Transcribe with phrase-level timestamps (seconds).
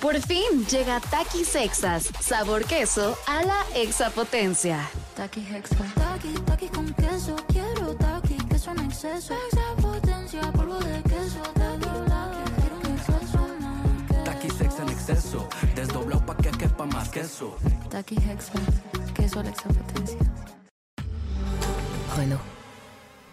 [0.00, 4.88] Por fin llega Takis Sexas, sabor queso a la exapotencia.
[5.14, 5.76] Taki Hexa.
[5.94, 7.36] Taki, taki con queso.
[7.48, 9.34] Quiero taki, queso en exceso.
[9.52, 11.42] Exapotencia, polvo de queso.
[11.52, 11.86] Taki,
[12.60, 14.80] quiero un exceso más.
[14.80, 17.56] En exceso, desdoblado pa' que quepa más queso.
[17.90, 18.52] Taki Hexa.
[19.14, 20.18] Queso a la exapotencia.
[22.16, 22.59] Renault.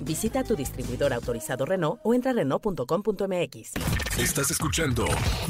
[0.00, 3.72] Visita tu distribuidor autorizado Renault o entra a Renault.com.mx.
[4.18, 5.06] Estás escuchando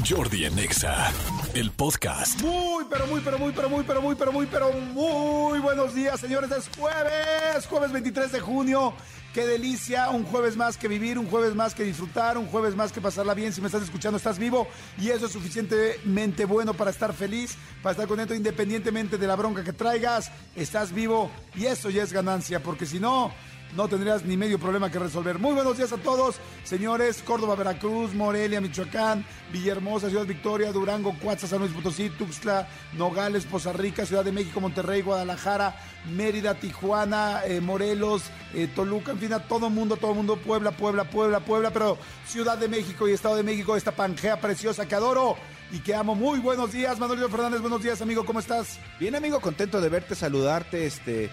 [0.07, 1.11] Jordi en Exa,
[1.53, 2.41] el podcast.
[2.41, 6.19] Muy, pero muy, pero muy, pero muy, pero muy, pero muy, pero muy buenos días,
[6.19, 6.51] señores.
[6.51, 8.93] Es jueves, jueves 23 de junio.
[9.33, 12.91] Qué delicia, un jueves más que vivir, un jueves más que disfrutar, un jueves más
[12.91, 13.53] que pasarla bien.
[13.53, 14.67] Si me estás escuchando, estás vivo
[14.97, 19.63] y eso es suficientemente bueno para estar feliz, para estar contento independientemente de la bronca
[19.63, 20.29] que traigas.
[20.53, 23.31] Estás vivo y eso ya es ganancia, porque si no,
[23.75, 25.39] no tendrías ni medio problema que resolver.
[25.39, 27.21] Muy buenos días a todos, señores.
[27.23, 33.73] Córdoba, Veracruz, Morelia, Michoacán, Villahermosa, Ciudad Victoria, Durango, Cuatza, San Luis Potosí, Tuxtla, Nogales, Poza
[33.73, 39.39] Rica, Ciudad de México, Monterrey, Guadalajara, Mérida, Tijuana, eh, Morelos, eh, Toluca, en fin, a
[39.39, 43.43] todo mundo, todo mundo, Puebla, Puebla, Puebla, Puebla, pero Ciudad de México y Estado de
[43.43, 45.37] México, esta pangea preciosa que adoro
[45.71, 46.15] y que amo.
[46.15, 48.79] Muy buenos días, Manuel Fernández, buenos días, amigo, ¿cómo estás?
[48.99, 51.29] Bien, amigo, contento de verte, saludarte este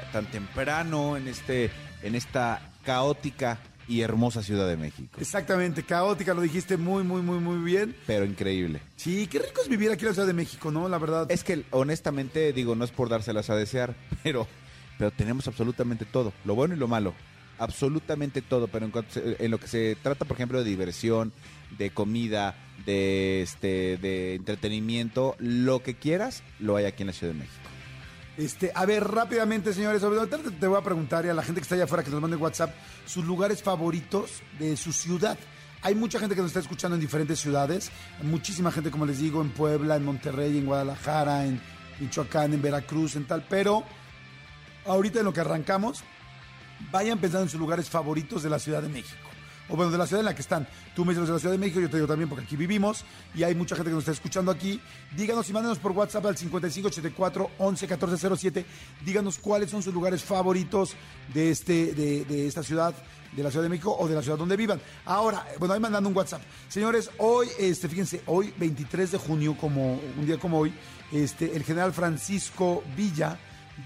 [0.00, 1.70] tan temprano en este
[2.02, 5.18] en esta caótica y hermosa Ciudad de México.
[5.20, 7.94] Exactamente, caótica, lo dijiste muy, muy, muy, muy bien.
[8.06, 8.80] Pero increíble.
[8.96, 10.88] Sí, qué rico es vivir aquí en la Ciudad de México, ¿no?
[10.88, 11.30] La verdad.
[11.30, 14.46] Es que honestamente digo, no es por dárselas a desear, pero
[14.98, 17.12] pero tenemos absolutamente todo, lo bueno y lo malo.
[17.58, 21.32] Absolutamente todo, pero en, cuanto se- en lo que se trata, por ejemplo, de diversión,
[21.78, 22.54] de comida,
[22.86, 27.68] de este de entretenimiento, lo que quieras, lo hay aquí en la Ciudad de México.
[28.42, 30.02] Este, a ver, rápidamente, señores,
[30.58, 32.36] te voy a preguntar y a la gente que está allá afuera que nos mande
[32.36, 32.74] WhatsApp
[33.06, 35.38] sus lugares favoritos de su ciudad.
[35.82, 37.92] Hay mucha gente que nos está escuchando en diferentes ciudades,
[38.22, 41.60] muchísima gente, como les digo, en Puebla, en Monterrey, en Guadalajara, en
[42.00, 43.84] Michoacán, en Veracruz, en tal, pero
[44.86, 46.02] ahorita en lo que arrancamos,
[46.90, 49.21] vayan pensando en sus lugares favoritos de la Ciudad de México.
[49.72, 50.68] O bueno, de la ciudad en la que están.
[50.94, 53.06] Tú me dices de la Ciudad de México, yo te digo también porque aquí vivimos
[53.34, 54.78] y hay mucha gente que nos está escuchando aquí.
[55.16, 58.66] Díganos y mándenos por WhatsApp al 5584 11 1407.
[59.02, 60.94] Díganos cuáles son sus lugares favoritos
[61.32, 62.92] de, este, de, de esta ciudad,
[63.34, 64.78] de la Ciudad de México o de la ciudad donde vivan.
[65.06, 66.42] Ahora, eh, bueno, ahí mandando un WhatsApp.
[66.68, 70.74] Señores, hoy, este, fíjense, hoy 23 de junio, como un día como hoy,
[71.12, 73.38] este, el general Francisco Villa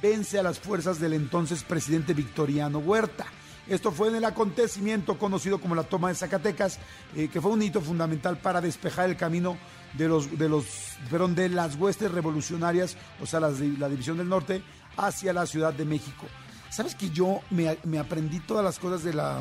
[0.03, 3.27] vence a las fuerzas del entonces presidente Victoriano Huerta.
[3.69, 6.78] Esto fue en el acontecimiento conocido como la toma de Zacatecas,
[7.16, 9.56] eh, que fue un hito fundamental para despejar el camino
[9.94, 10.65] de los, de los,
[11.10, 14.62] perdón, de las huestes revolucionarias, o sea, las la división del norte,
[14.97, 16.27] hacia la Ciudad de México.
[16.71, 19.41] ¿Sabes que yo me, me aprendí todas las cosas de la,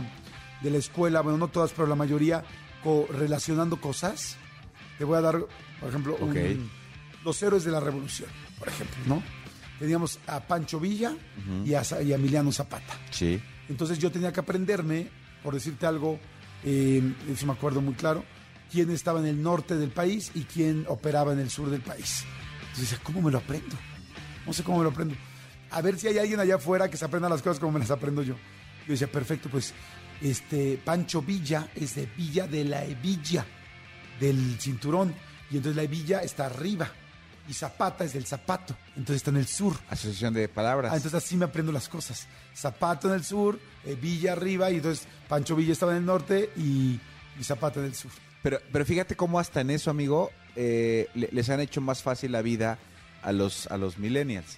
[0.62, 2.44] de la escuela, bueno, no todas, pero la mayoría,
[2.84, 4.38] co- relacionando cosas?
[4.98, 5.40] Te voy a dar,
[5.80, 6.18] por ejemplo,
[6.56, 6.72] un-
[7.24, 9.24] los héroes de la revolución, por ejemplo, ¿no?
[9.80, 11.14] Teníamos a Pancho Villa
[11.66, 12.94] y, a, y a Emiliano Zapata.
[13.12, 13.42] Sí.
[13.70, 15.08] Entonces yo tenía que aprenderme,
[15.44, 16.20] por decirte algo,
[16.64, 17.02] eh,
[17.36, 18.24] si me acuerdo muy claro,
[18.72, 22.24] quién estaba en el norte del país y quién operaba en el sur del país.
[22.60, 23.76] Entonces decía, ¿cómo me lo aprendo?
[24.46, 25.16] No sé cómo me lo aprendo.
[25.72, 27.92] A ver si hay alguien allá afuera que se aprenda las cosas como me las
[27.92, 28.36] aprendo yo.
[28.86, 29.74] Yo decía, perfecto, pues
[30.22, 33.46] este Pancho Villa es de Villa de la Hebilla,
[34.20, 35.14] del cinturón.
[35.52, 36.90] Y entonces la hebilla está arriba.
[37.48, 38.76] Y Zapata es del zapato.
[38.90, 39.76] Entonces está en el sur.
[39.90, 40.92] Asociación de palabras.
[40.92, 42.28] Ah, entonces así me aprendo las cosas.
[42.56, 46.50] Zapato en el sur, eh, Villa arriba, y entonces Pancho Villa estaba en el norte
[46.58, 47.00] y,
[47.40, 48.12] y Zapata en el sur.
[48.42, 52.32] Pero, pero fíjate cómo hasta en eso, amigo, eh, le- les han hecho más fácil
[52.32, 52.80] la vida
[53.22, 54.58] a los, a los millennials.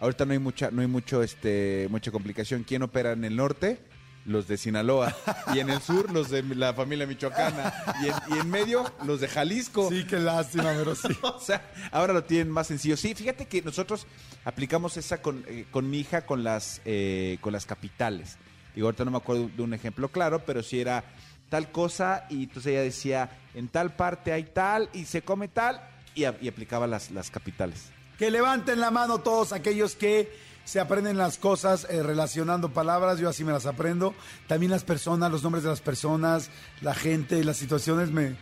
[0.00, 2.64] Ahorita no hay mucha, no hay mucho, este, mucha complicación.
[2.64, 3.78] ¿Quién opera en el norte?
[4.26, 5.14] Los de Sinaloa.
[5.54, 7.72] Y en el sur, los de la familia michoacana.
[8.02, 9.88] Y en, y en medio, los de Jalisco.
[9.90, 11.08] Sí, qué lástima, pero sí.
[11.22, 12.96] O sea, ahora lo tienen más sencillo.
[12.96, 14.06] Sí, fíjate que nosotros
[14.44, 18.36] aplicamos esa con, eh, con mi hija con las, eh, con las capitales.
[18.74, 21.02] Digo, ahorita no me acuerdo de un ejemplo claro, pero sí era
[21.48, 25.80] tal cosa y entonces ella decía, en tal parte hay tal y se come tal
[26.14, 27.86] y, a- y aplicaba las, las capitales.
[28.18, 30.30] Que levanten la mano todos aquellos que
[30.64, 34.14] se aprenden las cosas eh, relacionando palabras, yo así me las aprendo.
[34.46, 38.36] También las personas, los nombres de las personas, la gente, las situaciones me...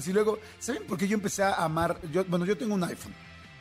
[0.00, 2.00] Si luego, ¿saben por qué yo empecé a amar?
[2.10, 3.14] Yo, bueno, yo tengo un iPhone.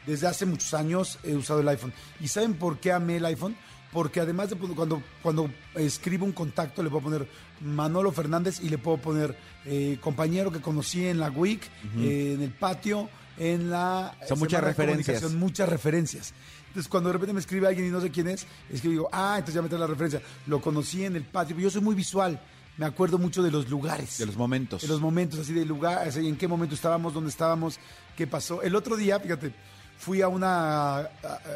[0.06, 1.94] desde hace muchos años he usado el iPhone.
[2.20, 3.56] ¿Y saben por qué amé el iPhone?
[3.92, 7.28] Porque además de cuando, cuando escribo un contacto le puedo poner
[7.62, 11.64] Manolo Fernández y le puedo poner eh, compañero que conocí en la WIC,
[11.98, 14.18] eh, en el patio, en la...
[14.28, 15.24] Son muchas referencias.
[15.34, 16.34] Muchas referencias.
[16.78, 19.10] Entonces, cuando de repente me escribe alguien y no sé quién es, es que digo,
[19.12, 20.22] ah, entonces ya me trae la referencia.
[20.46, 21.58] Lo conocí en el patio.
[21.58, 22.40] Yo soy muy visual.
[22.78, 24.20] Me acuerdo mucho de los lugares.
[24.20, 24.84] De los momentos.
[24.84, 27.80] De los momentos, así de lugar, así, en qué momento estábamos, dónde estábamos,
[28.16, 28.62] qué pasó.
[28.62, 29.56] El otro día, fíjate,
[29.98, 31.08] fui a una, a,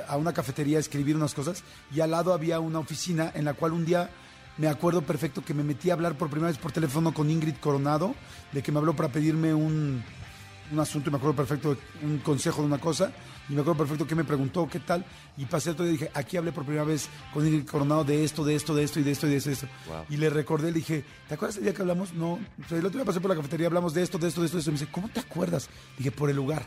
[0.08, 1.64] a una cafetería a escribir unas cosas
[1.94, 4.10] y al lado había una oficina en la cual un día
[4.58, 7.58] me acuerdo perfecto que me metí a hablar por primera vez por teléfono con Ingrid
[7.58, 8.16] Coronado,
[8.54, 10.04] de que me habló para pedirme un,
[10.72, 13.12] un asunto y me acuerdo perfecto un consejo de una cosa
[13.51, 15.06] y me acuerdo perfecto que me preguntó qué tal
[15.38, 18.45] y pasé todo y dije aquí hablé por primera vez con Ingrid Coronado de esto,
[18.45, 19.68] de esto, de esto y de esto y de esto, y de esto.
[20.09, 22.13] y le recordé, le dije ¿te acuerdas el día que hablamos?
[22.13, 24.39] No, o sea, el otro día pasé por la cafetería hablamos de esto, de esto,
[24.39, 25.69] de esto, de esto y me dice ¿cómo te acuerdas?
[25.98, 26.63] Dije por el lugar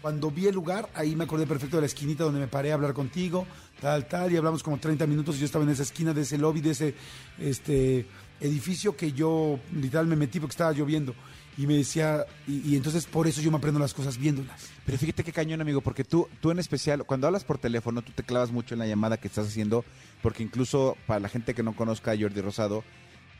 [0.00, 2.74] cuando vi el lugar, ahí me acordé perfecto de la esquinita donde me paré a
[2.74, 3.46] hablar contigo,
[3.80, 6.38] tal, tal, y hablamos como 30 minutos y yo estaba en esa esquina de ese
[6.38, 6.94] lobby, de ese
[7.38, 8.06] este,
[8.42, 11.14] edificio que yo literal me metí porque estaba lloviendo.
[11.58, 14.70] Y me decía, y, entonces por eso yo me aprendo las cosas viéndolas.
[14.86, 18.12] Pero fíjate qué cañón, amigo, porque tú, tú en especial, cuando hablas por teléfono, tú
[18.12, 19.84] te clavas mucho en la llamada que estás haciendo,
[20.22, 22.84] porque incluso para la gente que no conozca a Jordi Rosado,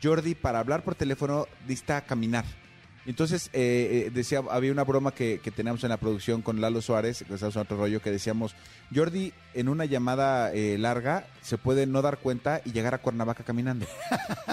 [0.03, 2.45] Jordi para hablar por teléfono dista caminar.
[3.05, 6.81] Entonces, eh, eh, decía, había una broma que, que teníamos en la producción con Lalo
[6.81, 8.55] Suárez, que otro rollo, que decíamos,
[8.95, 13.43] Jordi en una llamada eh, larga se puede no dar cuenta y llegar a Cuernavaca
[13.43, 13.87] caminando.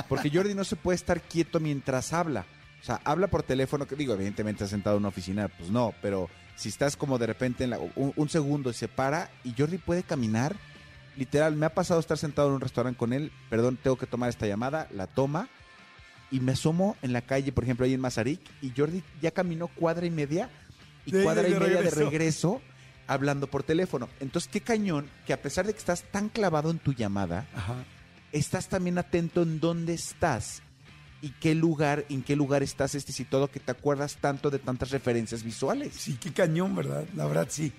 [0.07, 2.46] Porque Jordi no se puede estar quieto mientras habla.
[2.81, 5.94] O sea, habla por teléfono, que digo, evidentemente está sentado en una oficina, pues no,
[6.01, 9.54] pero si estás como de repente en la- un, un segundo y se para y
[9.56, 10.56] Jordi puede caminar,
[11.18, 14.30] literal, me ha pasado estar sentado en un restaurante con él, perdón, tengo que tomar
[14.30, 15.50] esta llamada, la toma
[16.31, 19.68] y me asomo en la calle, por ejemplo, ahí en Mazarik, y Jordi ya caminó
[19.68, 20.50] cuadra y media
[21.06, 22.62] y De- cuadra de y media de regreso.
[23.08, 24.08] hablando por teléfono.
[24.20, 27.74] Entonces, qué cañón que a pesar de que estás tan clavado en tu llamada, Ajá.
[28.31, 30.62] estás también atento en dónde estás
[31.22, 34.60] y qué lugar, en qué lugar estás, este y todo, que te acuerdas tanto de
[34.60, 35.96] tantas referencias visuales.
[35.96, 37.04] Sí, qué cañón, ¿verdad?
[37.16, 37.74] La verdad, sí.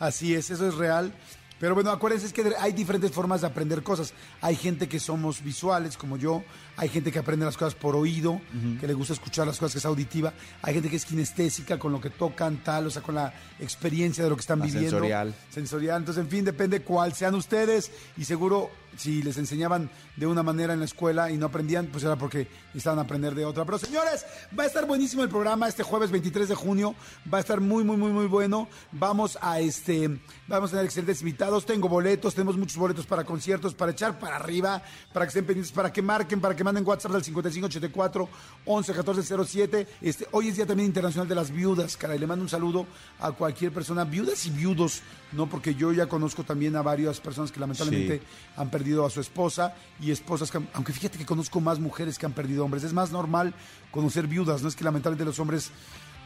[0.00, 1.12] Así es, eso es real.
[1.62, 4.12] Pero bueno, acuérdense es que hay diferentes formas de aprender cosas.
[4.40, 6.42] Hay gente que somos visuales, como yo.
[6.76, 8.40] Hay gente que aprende las cosas por oído,
[8.80, 10.32] que le gusta escuchar las cosas, que es auditiva.
[10.60, 14.24] Hay gente que es kinestésica, con lo que tocan, tal, o sea, con la experiencia
[14.24, 14.90] de lo que están viviendo.
[14.90, 15.36] sensorial.
[15.50, 15.98] Sensorial.
[15.98, 17.92] Entonces, en fin, depende cuál sean ustedes.
[18.16, 22.04] Y seguro, si les enseñaban de una manera en la escuela y no aprendían, pues
[22.04, 23.64] era porque necesitaban aprender de otra.
[23.64, 24.24] Pero señores,
[24.58, 26.94] va a estar buenísimo el programa este jueves 23 de junio.
[27.32, 28.68] Va a estar muy, muy, muy, muy bueno.
[28.92, 31.64] Vamos a este, vamos a tener excelentes invitados.
[31.64, 35.72] Tengo boletos, tenemos muchos boletos para conciertos, para echar para arriba, para que estén pendientes,
[35.72, 38.28] para que marquen, para que manden WhatsApp al 5584
[38.66, 39.86] 11 14 07.
[40.02, 42.18] Este, hoy es Día también Internacional de las Viudas, caray.
[42.18, 42.86] Le mando un saludo
[43.20, 45.00] a cualquier persona, viudas y viudos,
[45.32, 45.48] ¿no?
[45.48, 48.20] Porque yo ya conozco también a varias personas que lamentablemente Sí.
[48.56, 52.26] han perdido a su esposa y esposas que, aunque fíjate que conozco más mujeres que
[52.26, 52.82] han perdido hombres.
[52.84, 53.54] Es más normal
[53.90, 55.70] conocer viudas, no es que lamentablemente los hombres,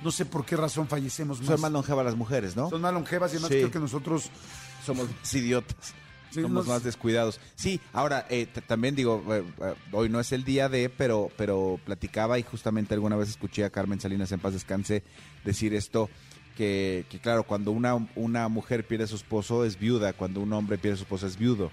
[0.03, 1.49] no sé por qué razón fallecemos más.
[1.49, 2.69] Son más longevas las mujeres, ¿no?
[2.71, 3.57] Son más longevas y además Sí.
[3.59, 4.31] creo que nosotros
[4.85, 5.95] somos más idiotas.
[6.31, 7.41] Sí, somos nos- más descuidados.
[7.55, 11.79] Sí, ahora eh, también digo, eh, eh, hoy no es el día de, pero, pero
[11.85, 15.03] platicaba y justamente alguna vez escuché a Carmen Salinas en paz descanse
[15.45, 16.11] decir esto,
[16.57, 20.53] que, que claro, cuando una, una mujer pierde a su esposo es viuda, cuando un
[20.53, 21.71] hombre pierde a su esposa es viudo,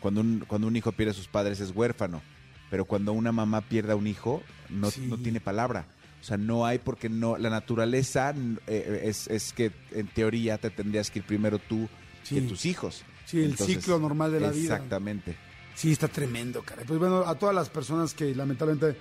[0.00, 2.22] cuando un, cuando un hijo pierde a sus padres es huérfano,
[2.70, 5.06] pero cuando una mamá pierde a un hijo no, Sí.
[5.06, 5.86] no tiene palabra.
[6.20, 8.34] O sea, no hay porque no, la naturaleza
[8.66, 11.88] eh, es, es que en teoría te tendrías que ir primero tú
[12.24, 12.34] Sí.
[12.36, 13.04] que tus hijos.
[13.26, 14.74] Sí, el ciclo normal de la vida.
[14.74, 15.36] Exactamente.
[15.74, 16.84] Sí, está tremendo, caray.
[16.84, 18.96] Pues bueno, a todas las personas que lamentablemente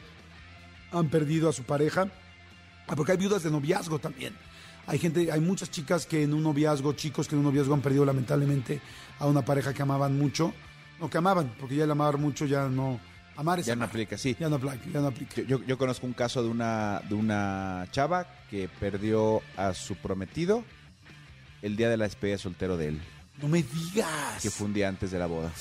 [0.92, 2.08] han perdido a su pareja,
[2.88, 4.36] ah, porque hay viudas de noviazgo también.
[4.88, 7.82] Hay gente, hay muchas chicas que en un noviazgo, chicos que en un noviazgo han
[7.82, 8.82] perdido lamentablemente
[9.20, 10.54] a una pareja que amaban mucho.
[11.00, 13.00] No, que amaban, porque ya el amar mucho ya no.
[13.38, 14.36] Amar es Ya no aplica, sí.
[14.40, 15.36] Ya no aplica, ya no aplica.
[15.42, 19.96] Yo, yo- yo conozco un caso de una, de una chava que perdió a su
[19.96, 20.64] prometido
[21.62, 23.02] el día de la despedida de soltero de él,
[23.42, 24.42] No me digas.
[24.42, 25.52] que fue un día antes de la boda.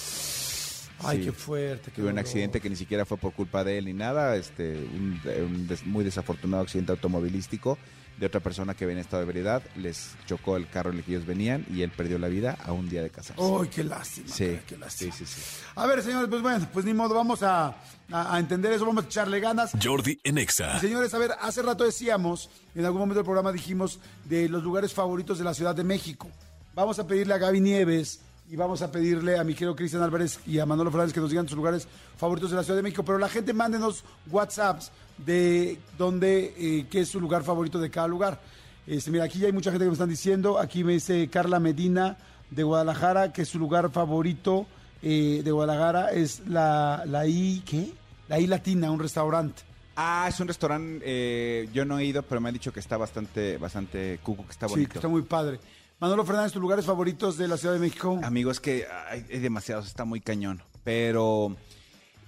[1.00, 1.24] Ay, sí.
[1.24, 1.90] qué fuerte.
[1.90, 4.74] qué Tuvo un accidente que ni siquiera fue por culpa de él ni nada, este,
[4.76, 7.76] un, un des- muy desafortunado accidente automovilístico
[8.18, 11.04] de otra persona que venía en estado de ebriedad, les chocó el carro en el
[11.04, 13.42] que ellos venían y él perdió la vida a un día de casarse.
[13.42, 14.28] Ay, qué lástima.
[14.28, 15.12] sí, qué lástima.
[15.14, 15.42] sí, sí, sí.
[15.74, 17.66] A ver, señores, pues bueno, pues ni modo, vamos a,
[18.12, 19.72] a- a entender eso, vamos a echarle ganas.
[19.82, 20.76] Jordi en Exa.
[20.76, 24.62] Y señores, a ver, hace rato decíamos, en algún momento del programa dijimos de los
[24.62, 26.28] lugares favoritos de la Ciudad de México.
[26.74, 30.38] Vamos a pedirle a Gaby Nieves y vamos a pedirle a mi querido Cristian Álvarez
[30.46, 33.02] y a Manolo Fernández que nos digan sus lugares favoritos de la Ciudad de México.
[33.04, 38.06] Pero la gente mándenos WhatsApps de dónde, eh, qué es su lugar favorito de cada
[38.08, 38.40] lugar.
[38.86, 40.58] Este, mira, aquí ya hay mucha gente que me están diciendo.
[40.58, 42.18] Aquí me dice Carla Medina
[42.50, 44.66] de Guadalajara que su lugar favorito
[45.02, 47.92] eh, de Guadalajara es la, la I, ¿qué?
[48.28, 49.62] La I Latina, un restaurante.
[49.96, 52.96] Ah, es un restaurante, eh, yo no he ido, pero me han dicho que está
[52.96, 54.90] bastante, bastante cuco, que está Sí, bonito.
[54.92, 55.60] que está muy padre.
[56.00, 58.20] Manolo Fernández, tus lugares favoritos de la Ciudad de México.
[58.22, 60.62] Amigo, es que hay, hay demasiados, está muy cañón.
[60.82, 61.56] Pero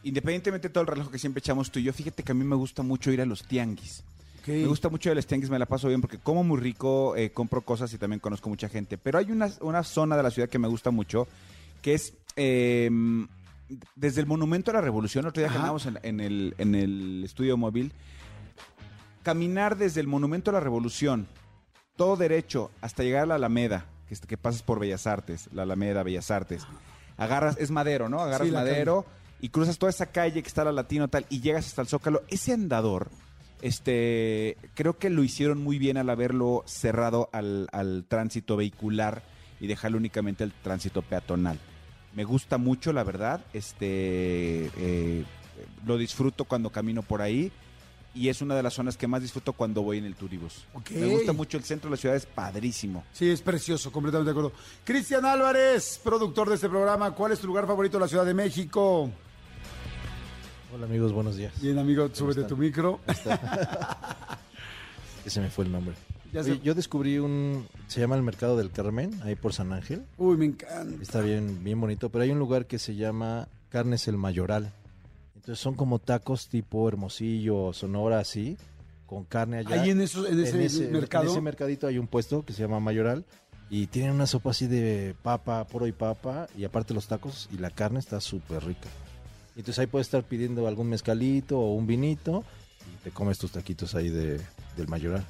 [0.03, 2.45] independientemente de todo el relajo que siempre echamos tú y yo, fíjate que a mí
[2.45, 4.05] me gusta mucho ir a los tianguis.
[4.47, 7.17] Me gusta mucho ir a los tianguis, me la paso bien porque como muy rico,
[7.17, 8.97] eh, compro cosas y también conozco mucha gente.
[8.97, 11.27] Pero hay una, una zona de la ciudad que me gusta mucho,
[11.83, 12.89] que es eh,
[13.97, 17.23] desde el Monumento a la Revolución, el otro día que en, en el, en el
[17.25, 17.93] estudio móvil,
[19.25, 21.27] caminar desde el Monumento a la Revolución,
[21.97, 25.63] todo derecho, hasta llegar a la Alameda, que, es- que pasas por Bellas Artes, la
[25.63, 26.67] Alameda, Bellas Artes.
[27.17, 28.21] Agarras, es madero, ¿no?
[28.21, 29.07] Agarras Sí, madero
[29.41, 32.23] y cruzas toda esa calle que está la Latino tal y llegas hasta el Zócalo.
[32.29, 33.11] Ese andador,
[33.63, 39.23] este, creo que lo hicieron muy bien al haberlo cerrado al, al tránsito vehicular
[39.61, 41.59] y dejarlo únicamente al tránsito peatonal.
[42.15, 43.45] Me gusta mucho, la verdad.
[43.53, 45.25] Este, eh,
[45.87, 47.51] lo disfruto cuando camino por ahí
[48.17, 50.65] y es una de las zonas que más disfruto cuando voy en el turibus.
[50.91, 53.05] Me gusta mucho el centro de la ciudad, es padrísimo.
[53.13, 54.53] Sí, es precioso, completamente de acuerdo.
[54.85, 58.33] Cristian Álvarez, productor de este programa, ¿cuál es tu lugar favorito de la Ciudad de
[58.33, 59.11] México?
[60.75, 61.53] Hola amigos, buenos días.
[61.61, 62.49] Bien, amigo, súbete están?
[62.49, 63.01] tu micro.
[65.25, 65.95] Ese me fue el nombre.
[66.33, 70.05] Ya Oye, yo descubrí un, se llama el Mercado del Carmen, ahí por San Ángel.
[70.17, 71.03] Uy, me encanta.
[71.03, 74.73] Está bien, bien bonito, pero hay un lugar que se llama Carnes el Mayoral.
[75.47, 78.57] Entonces son como tacos tipo Hermosillo, Sonora, así,
[79.07, 79.81] con carne allá.
[79.81, 81.27] Ahí en, esos, en ese, mercado.
[81.27, 83.25] En ese mercadito hay un puesto que se llama Mayoral
[83.71, 87.59] y tienen una sopa así de papa, puro y papa, y aparte los tacos y
[87.59, 88.89] la carne está súper rica.
[89.51, 92.43] Entonces ahí puedes estar pidiendo algún mezcalito o un vinito
[92.93, 94.41] y te comes tus taquitos ahí de,
[94.77, 95.25] del Mayoral.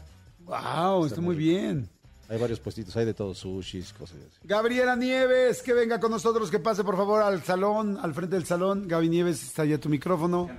[0.47, 1.91] wow, está muy bien.
[2.28, 4.38] Hay varios puestitos, hay de todo, sushis, cosas así.
[4.42, 8.45] Gabriela Nieves, que venga con nosotros, que pase por favor al salón, al frente del
[8.45, 8.88] salón.
[8.88, 10.50] Gaby Nieves, está ya tu micrófono.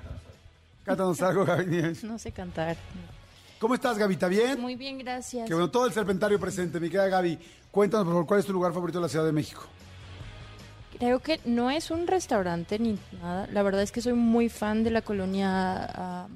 [0.85, 2.03] Cántanos algo, Gaby Nieves.
[2.05, 2.77] No sé cantar.
[3.59, 4.13] ¿Cómo estás, Gaby?
[4.13, 4.61] ¿Está bien?
[4.61, 5.47] Muy bien, gracias.
[5.47, 6.79] Que bueno, todo el serpentario presente.
[6.79, 7.37] Mi querida Gaby,
[7.69, 9.63] cuéntanos por favor, ¿cuál es tu lugar favorito de la Ciudad de México?
[10.99, 13.47] Creo que no es un restaurante ni nada.
[13.51, 16.27] La verdad es que soy muy fan de la colonia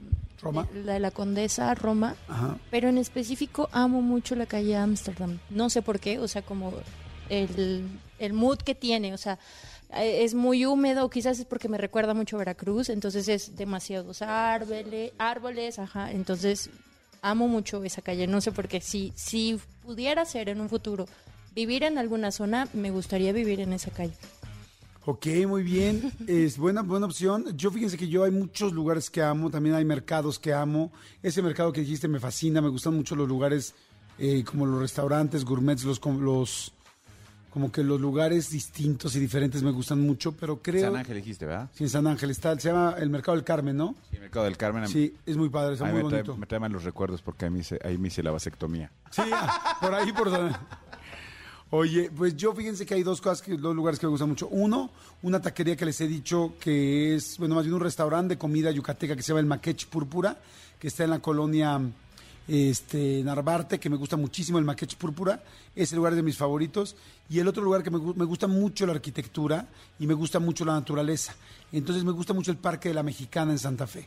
[0.42, 0.68] Roma.
[0.74, 2.58] la de la Condesa Roma, Ajá.
[2.70, 5.40] pero en específico amo mucho la calle Ámsterdam.
[5.50, 6.74] No sé por qué, o sea, como
[7.30, 7.88] el,
[8.20, 9.40] el mood que tiene, o sea,
[9.96, 14.22] eh, es muy húmedo, quizás es porque me recuerda mucho a Veracruz, entonces es demasiados
[14.22, 16.70] árboles, árboles, ajá, entonces
[17.22, 21.06] amo mucho esa calle, no sé por qué, si, si pudiera ser en un futuro
[21.54, 24.14] vivir en alguna zona, me gustaría vivir en esa calle.
[25.06, 26.12] Ok, muy bien.
[26.28, 27.46] Es buena, buena opción.
[27.58, 30.92] Yo fíjense que yo hay muchos lugares que amo, también hay mercados que amo.
[31.24, 33.74] Ese mercado que dijiste me fascina, me gustan mucho los lugares
[34.20, 36.74] eh, como los restaurantes, gourmets, los, los
[37.50, 40.84] como que los lugares distintos y diferentes me gustan mucho, pero creo...
[40.90, 41.70] San Ángel dijiste, ¿verdad?
[41.74, 43.96] Sí, en San Ángel está, se llama el Mercado del Carmen, ¿no?
[44.10, 44.88] Sí, el Mercado del Carmen.
[44.88, 46.38] Sí, es muy padre, está muy me, trae, bonito.
[46.38, 48.92] me trae mal los recuerdos porque ahí me hice, ahí me hice la vasectomía.
[49.10, 50.56] Sí, ah, por ahí, por San
[51.74, 54.50] Oye, pues yo fíjense que hay dos cosas, que, dos lugares que me gustan mucho.
[54.50, 58.38] Uno, una taquería que les he dicho que es, bueno, más bien un restaurante de
[58.38, 60.38] comida yucateca que se llama el Maquech Púrpura,
[60.78, 61.80] que está en la colonia
[62.46, 65.42] este, Narvarte, que me gusta muchísimo el Maquech Púrpura.
[65.74, 66.98] Ese lugar de mis favoritos.
[67.30, 69.66] Y el otro lugar que me, me gusta mucho la arquitectura
[69.98, 71.34] y me gusta mucho la naturaleza.
[71.72, 74.06] Entonces me gusta mucho el Parque de la Mexicana en Santa Fe.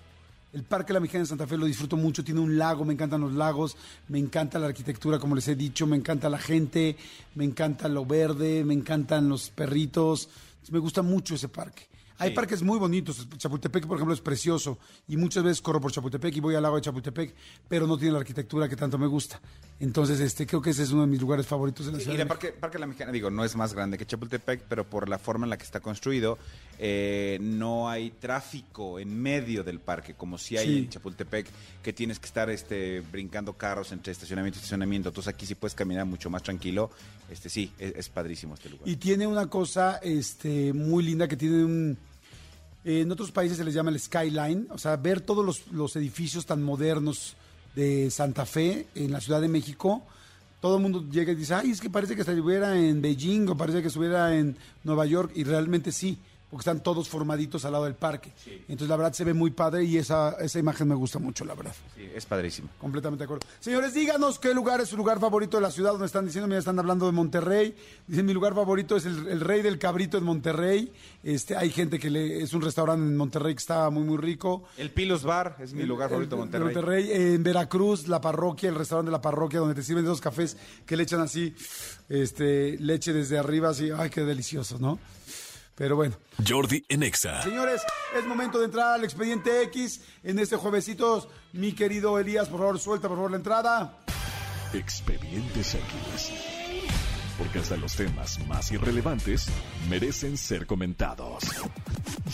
[0.55, 3.21] El Parque La Mexicana en Santa Fe lo disfruto mucho, tiene un lago, me encantan
[3.21, 6.97] los lagos, me encanta la arquitectura, como les he dicho, me encanta la gente,
[7.35, 10.29] me encanta lo verde, me encantan los perritos,
[10.71, 11.89] me gusta mucho ese parque.
[12.19, 16.37] Hay parques muy bonitos, Chapultepec, por ejemplo, es precioso y muchas veces corro por Chapultepec
[16.37, 17.35] y voy al lago de Chapultepec,
[17.69, 19.41] pero no tiene la arquitectura que tanto me gusta.
[19.81, 22.13] Entonces, este, creo que ese es uno de mis lugares favoritos de la Y ciudad.
[22.15, 22.41] el de México.
[22.41, 25.45] Parque, Parque La Mexicana, digo, no es más grande que Chapultepec, pero por la forma
[25.47, 26.39] en la que está construido,
[26.79, 30.79] eh, no hay tráfico en medio del parque, como si hay Sí.
[30.79, 31.49] en Chapultepec,
[31.83, 35.09] que tienes que estar este, brincando carros entre estacionamiento y estacionamiento.
[35.09, 36.91] Entonces aquí sí puedes caminar mucho más tranquilo.
[37.29, 38.89] Este Sí, es, es padrísimo este lugar.
[38.89, 41.99] Y tiene una cosa este, muy linda que tiene un...
[42.85, 45.97] eh, en otros países se les llama el skyline, o sea, ver todos los, los
[45.97, 47.35] edificios tan modernos
[47.75, 50.03] de Santa Fe en la Ciudad de México.
[50.61, 53.57] Todo el mundo llega y dice, ay, es que parece que estuviera en Beijing o
[53.57, 55.33] parece que estuviera en Nueva York.
[55.35, 56.19] Y realmente sí,
[56.51, 58.33] porque están todos formaditos al lado del parque.
[58.69, 61.55] Entonces, la verdad, se ve muy padre y esa, esa imagen me gusta mucho, la
[61.55, 61.75] verdad.
[61.97, 62.69] Sí, es padrísimo.
[62.81, 63.45] Completamente de acuerdo.
[63.59, 66.61] Señores, díganos qué lugar es su lugar favorito de la ciudad donde están diciendo, mira,
[66.61, 67.75] están hablando de Monterrey.
[68.07, 70.93] Dicen, mi lugar favorito es el, el Rey del Cabrito en Monterrey.
[71.25, 74.63] Este, hay gente que le, es un restaurante en Monterrey que está muy, muy rico.
[74.77, 77.11] El Pilos Bar es mi lugar favorito de El- Monterrey.
[77.11, 80.97] En Veracruz, la parroquia, el restaurante de la parroquia, donde te sirven esos cafés que
[80.97, 81.53] le echan así,
[82.09, 84.99] este, leche desde arriba, así, ay, qué delicioso, ¿no?
[85.75, 86.17] Pero bueno.
[86.47, 87.43] Jordi en Exa.
[87.43, 87.83] Señores,
[88.17, 91.29] es momento de entrar al expediente X en este juevesitos.
[91.53, 93.99] Mi querido Elías, por favor, suelta por favor la entrada.
[94.73, 96.33] Expedientes X.
[97.39, 99.49] Porque hasta los temas más irrelevantes
[99.89, 101.43] merecen ser comentados.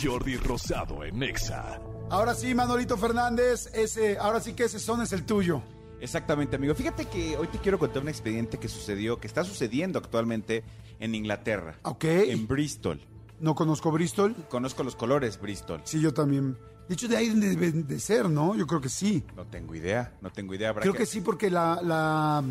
[0.02, 1.80] Jordi Rosado en Exa.
[2.10, 5.62] Ahora sí, Manolito Fernández, ese, ahora sí que ese son es el tuyo.
[6.00, 6.74] Exactamente, amigo.
[6.74, 10.64] Fíjate que hoy te quiero contar un expediente que sucedió, que está sucediendo actualmente
[10.98, 11.78] en Inglaterra.
[11.82, 12.04] Ok.
[12.04, 13.00] En Bristol.
[13.40, 14.34] No conozco Bristol.
[14.48, 15.80] Conozco los colores Bristol.
[15.84, 16.56] Sí, yo también.
[16.88, 18.54] De hecho, de ahí deben de ser, ¿no?
[18.54, 19.24] Yo creo que sí.
[19.36, 20.74] No tengo idea, no tengo idea.
[20.74, 22.42] Creo que sí, porque la, la-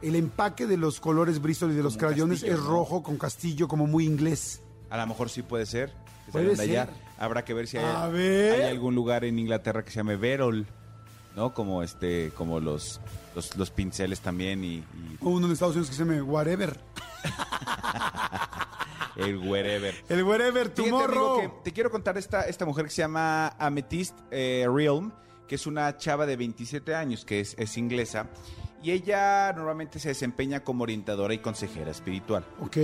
[0.00, 2.70] el empaque de los colores Bristol y de los Como crayones castillo, es ¿no?
[2.70, 4.62] rojo con castillo, como muy inglés.
[4.90, 5.92] A lo mejor sí puede ser.
[6.26, 6.86] que Puede allá.
[6.86, 6.94] ser.
[7.18, 8.62] Habrá que ver si hay, A ver.
[8.62, 10.66] hay algún lugar en Inglaterra que se llame Verol,
[11.36, 11.52] ¿no?
[11.52, 13.00] Como este, como los,
[13.34, 14.84] los, los pinceles también y, y
[15.20, 16.78] O uno en Estados Unidos que se llama Whatever.
[19.18, 19.94] el wherever.
[20.08, 21.34] El Tomorrow.
[21.34, 25.12] amigo, que te quiero contar esta, esta mujer que se llama Amethyst eh, Realm,
[25.46, 28.28] que es una chava de 27 años, que es, es inglesa,
[28.82, 32.44] y ella normalmente se desempeña como orientadora y consejera espiritual.
[32.60, 32.76] Ok.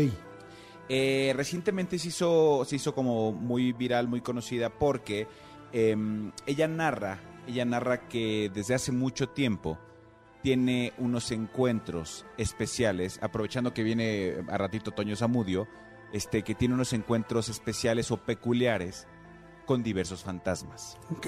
[0.88, 5.26] Eh, recientemente se hizo, se hizo como muy viral, muy conocida, porque
[5.72, 9.78] em, ella narra, ella narra que desde hace mucho tiempo
[10.42, 15.66] tiene unos encuentros especiales, aprovechando que viene a ratito Toño Zamudio,
[16.14, 19.06] este, que tiene unos encuentros especiales o peculiares
[19.66, 20.96] con diversos fantasmas.
[21.10, 21.26] Ok.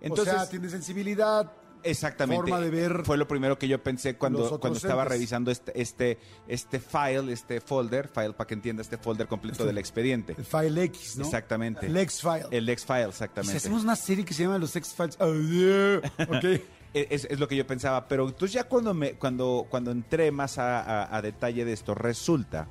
[0.00, 1.52] Entonces, o sea, tiene sensibilidad.
[1.84, 2.42] Exactamente.
[2.48, 5.16] forma de ver Fue lo primero que yo pensé cuando, cuando estaba entes.
[5.16, 9.66] revisando este, este, este file, este folder, file para que entienda este folder completo Este-
[9.66, 10.36] del expediente.
[10.38, 11.24] El File X, ¿no?
[11.24, 11.86] Exactamente.
[11.86, 12.46] El X-File.
[12.52, 13.56] El X-File, Si exactamente.
[13.56, 15.16] hacemos una serie que se llama Los X-Files.
[15.18, 16.00] Oh, yeah.
[16.28, 16.60] Ok.
[16.94, 20.58] Es, es lo que yo pensaba, pero entonces ya cuando me cuando cuando entré más
[20.58, 22.68] a, a- a detalle de esto, resulta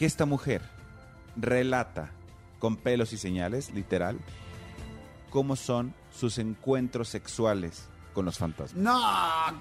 [0.00, 0.62] que esta mujer
[1.36, 2.10] relata
[2.58, 4.18] con pelos y señales, literal,
[5.28, 8.82] cómo son sus encuentros sexuales con los fantasmas.
[8.82, 8.98] No,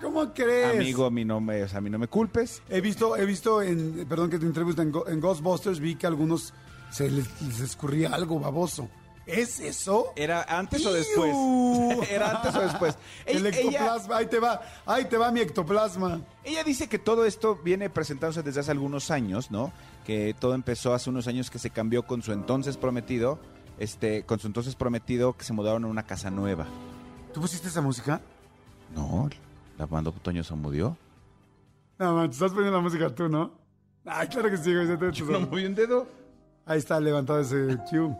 [0.01, 0.75] ¿cómo crees?
[0.79, 2.61] Amigo, a mí no me, o sea, a mí no me culpes.
[2.69, 6.07] He visto, he visto en, perdón que te entrevista, en, Go- en Ghostbusters vi que
[6.07, 6.53] a algunos
[6.89, 8.89] se les, les escurría algo baboso.
[9.29, 10.11] ¿Es eso?
[10.15, 11.35] ¿Era antes o después?
[12.09, 12.97] ¿Era antes o después?
[13.25, 16.21] El Ella- ectoplasma, ahí te va, ahí te va mi ectoplasma.
[16.43, 19.71] Ella dice que todo esto viene presentándose desde hace algunos años, ¿no?
[20.05, 23.39] Que todo empezó hace unos años que se cambió con su entonces prometido,
[23.77, 26.65] este, con su entonces prometido que se mudaron a una casa nueva.
[27.33, 28.21] ¿Tú pusiste esa música?
[28.95, 29.29] No,
[29.77, 30.97] la mandó Toño Zamudio.
[31.99, 33.51] No, man, estás poniendo la música tú, ¿no?
[34.05, 34.87] Ay, claro que sí, güey.
[34.87, 36.07] te- te- ¿No moví un dedo?
[36.69, 38.15] Ahí está levantado ese cue,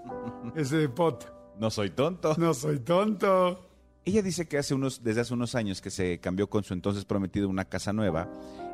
[0.56, 1.26] ese pot.
[1.58, 2.34] No soy tonto.
[2.38, 3.66] No soy tonto.
[4.06, 7.06] Ella dice que hace unos, desde hace unos años que se cambió con su entonces
[7.06, 8.28] prometido una casa nueva,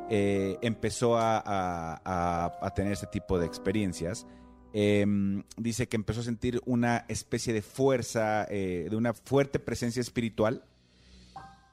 [0.08, 4.26] eh, empezó a, a- a- a tener este tipo de experiencias.
[4.72, 10.00] Em, dice que empezó a sentir una especie de fuerza, eh, de una fuerte presencia
[10.00, 10.64] espiritual,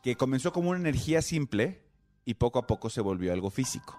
[0.02, 1.80] que comenzó como una energía simple
[2.26, 3.98] y poco a poco se volvió algo físico.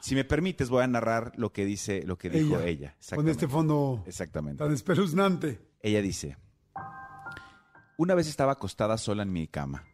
[0.00, 2.96] Si me permites, voy a narrar lo que dice, lo que dijo Ella, ella.
[3.14, 4.62] Con este fondo Exactamente.
[4.62, 5.60] tan espeluznante.
[5.80, 6.36] Ella dice,
[7.98, 9.84] una vez estaba acostada sola en mi cama.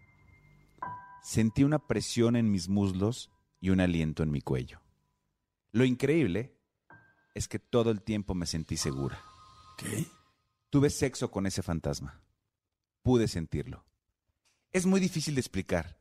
[1.22, 4.80] Sentí una presión en mis muslos y un aliento en mi cuello.
[5.70, 6.58] Lo increíble
[7.34, 9.22] es que todo el tiempo me sentí segura.
[9.78, 10.04] ¿Qué?
[10.68, 12.20] Tuve sexo con ese fantasma.
[13.02, 13.84] Pude sentirlo.
[14.72, 15.98] Es muy difícil de explicar,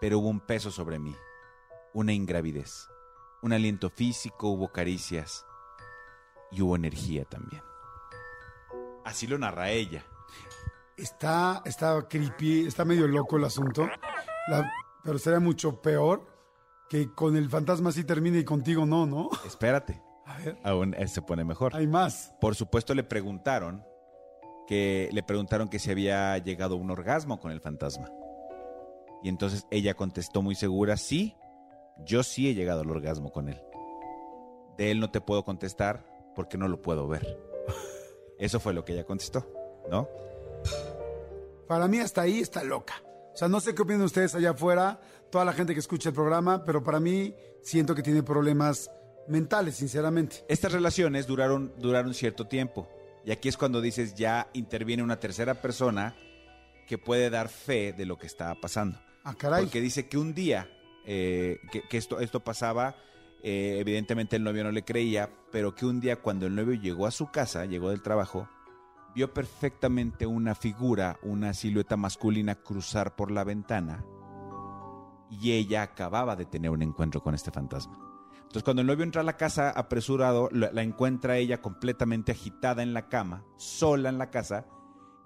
[0.00, 1.14] pero hubo un peso sobre mí,
[1.94, 2.88] una ingravidez,
[3.42, 5.44] un aliento físico, hubo caricias
[6.52, 7.62] y hubo energía también.
[9.04, 10.04] Así lo narra ella.
[10.96, 13.88] Está, está creepy, está medio loco el asunto.
[14.48, 14.70] La-
[15.02, 16.26] pero sería mucho peor
[16.90, 19.30] que con el fantasma así termine y contigo no, ¿no?
[19.46, 21.74] Espérate, A ver, aún eh, se pone mejor.
[21.74, 22.34] hay más.
[22.40, 23.82] Por supuesto le preguntaron
[24.66, 28.10] que le preguntaron que si había llegado a un orgasmo con el fantasma.
[29.22, 31.34] Y entonces ella contestó muy segura, sí,
[32.04, 33.60] yo sí he llegado al orgasmo con él.
[34.76, 37.38] De él no te puedo contestar porque no lo puedo ver.
[38.38, 39.46] Eso fue lo que ella contestó,
[39.90, 40.08] ¿no?
[41.68, 42.94] Para mí hasta ahí está loca.
[43.32, 46.14] O sea, no sé qué opinan ustedes allá afuera, toda la gente que escucha el
[46.14, 48.90] programa, pero para mí siento que tiene problemas
[49.28, 50.44] mentales, sinceramente.
[50.48, 52.88] Estas relaciones duraron, duraron cierto tiempo.
[53.24, 56.16] Y aquí es cuando dices ya interviene una tercera persona
[56.88, 58.98] que puede dar fe de lo que estaba pasando.
[59.22, 59.62] Ah, caray.
[59.62, 60.68] Porque dice que un día
[61.12, 62.94] eh, que, esto, esto pasaba,
[63.42, 67.04] eh, evidentemente el novio no le creía, pero que un día cuando el novio llegó
[67.04, 68.48] a su casa, llegó del trabajo,
[69.12, 74.04] vio perfectamente una figura, una silueta masculina cruzar por la ventana
[75.28, 77.98] y ella acababa de tener un encuentro con este fantasma.
[78.34, 82.94] Entonces cuando el novio entra a la casa apresurado, la encuentra ella completamente agitada en
[82.94, 84.68] la cama, sola en la casa,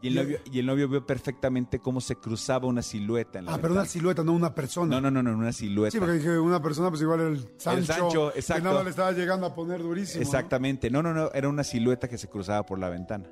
[0.04, 3.54] y el, novio, y el novio vio perfectamente cómo se cruzaba una silueta en la
[3.54, 5.00] Ah, pero una silueta, no una persona.
[5.00, 5.92] No, no, no, no, una silueta.
[5.92, 7.92] Sí, porque dije una persona, pues igual era el Sancho.
[7.92, 8.64] Sancho, Que exacto.
[8.64, 10.20] nada le estaba llegando a poner durísimo.
[10.20, 10.90] Exactamente.
[10.90, 13.30] No, no, no, era una silueta que se cruzaba por la ventana.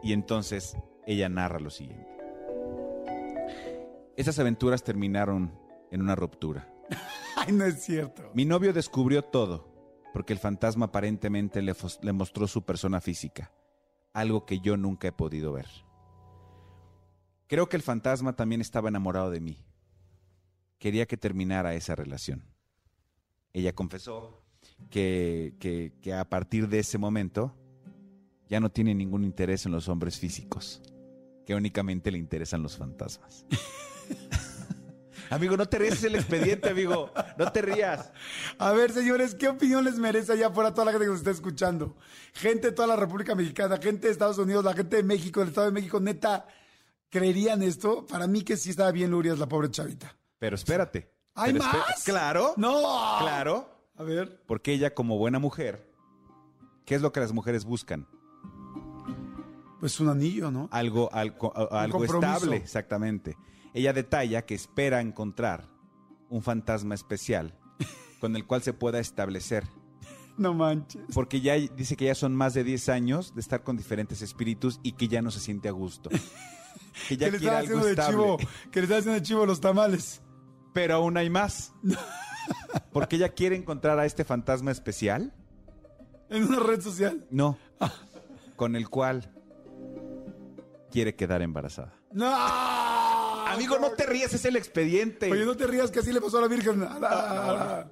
[0.00, 0.76] Y entonces
[1.08, 2.06] ella narra lo siguiente.
[4.16, 5.52] Esas aventuras terminaron
[5.90, 6.72] en una ruptura.
[7.36, 8.30] Ay, no es cierto.
[8.32, 9.66] Mi novio descubrió todo,
[10.12, 13.50] porque el fantasma aparentemente le mostró su persona física,
[14.12, 15.66] algo que yo nunca he podido ver.
[17.46, 19.58] Creo que el fantasma también estaba enamorado de mí.
[20.78, 22.44] Quería que terminara esa relación.
[23.52, 24.42] Ella confesó
[24.90, 27.54] que, que- a partir de ese momento
[28.48, 30.80] ya no tiene ningún interés en los hombres físicos,
[31.46, 33.44] que únicamente le interesan los fantasmas.
[35.30, 37.10] amigo, no te rías, el expediente, amigo.
[37.38, 38.12] No te rías.
[38.58, 41.30] A ver, señores, ¿qué opinión les merece allá afuera toda la gente que nos está
[41.30, 41.96] escuchando?
[42.34, 45.50] Gente de toda la República Mexicana, gente de Estados Unidos, la gente de México, del
[45.50, 46.46] Estado de México, neta,
[47.08, 48.06] ¿creerían esto?
[48.06, 50.16] Para mí que sí estaba bien Lurias, la pobre chavita.
[50.38, 51.12] Pero espérate.
[51.34, 52.04] ¿Hay Pero más?
[52.04, 52.54] Claro.
[52.56, 52.80] ¡No!
[53.20, 53.68] Claro.
[53.96, 54.42] A ver.
[54.46, 55.90] Porque ella, como buena mujer,
[56.84, 58.08] ¿qué es lo que las mujeres buscan?
[59.80, 60.68] Pues un anillo, ¿no?
[60.72, 63.36] Algo, algo, estable, exactamente.
[63.74, 65.68] Ella detalla que espera encontrar
[66.28, 67.54] un fantasma especial
[68.20, 69.64] con el cual se pueda establecer.
[70.38, 71.02] No manches.
[71.12, 74.80] Porque ya dice que ya son más de 10 años de estar con diferentes espíritus
[74.82, 76.08] y que ya no se siente a gusto.
[77.08, 78.12] Que ya que quiere algo haciendo de estable.
[78.12, 78.36] chivo,
[78.70, 80.22] que le estaba haciendo de chivo los tamales.
[80.72, 81.72] Pero aún hay más.
[82.92, 85.32] Porque ella quiere encontrar a este fantasma especial.
[86.30, 87.26] En una red social.
[87.30, 87.58] No.
[88.56, 89.30] Con el cual
[90.90, 91.94] quiere quedar embarazada.
[92.12, 92.30] ¡No!
[93.54, 95.30] Amigo, no te rías, es el expediente.
[95.30, 96.82] Oye, no te rías que así le pasó a la Virgen.
[96.90, 97.90] A la-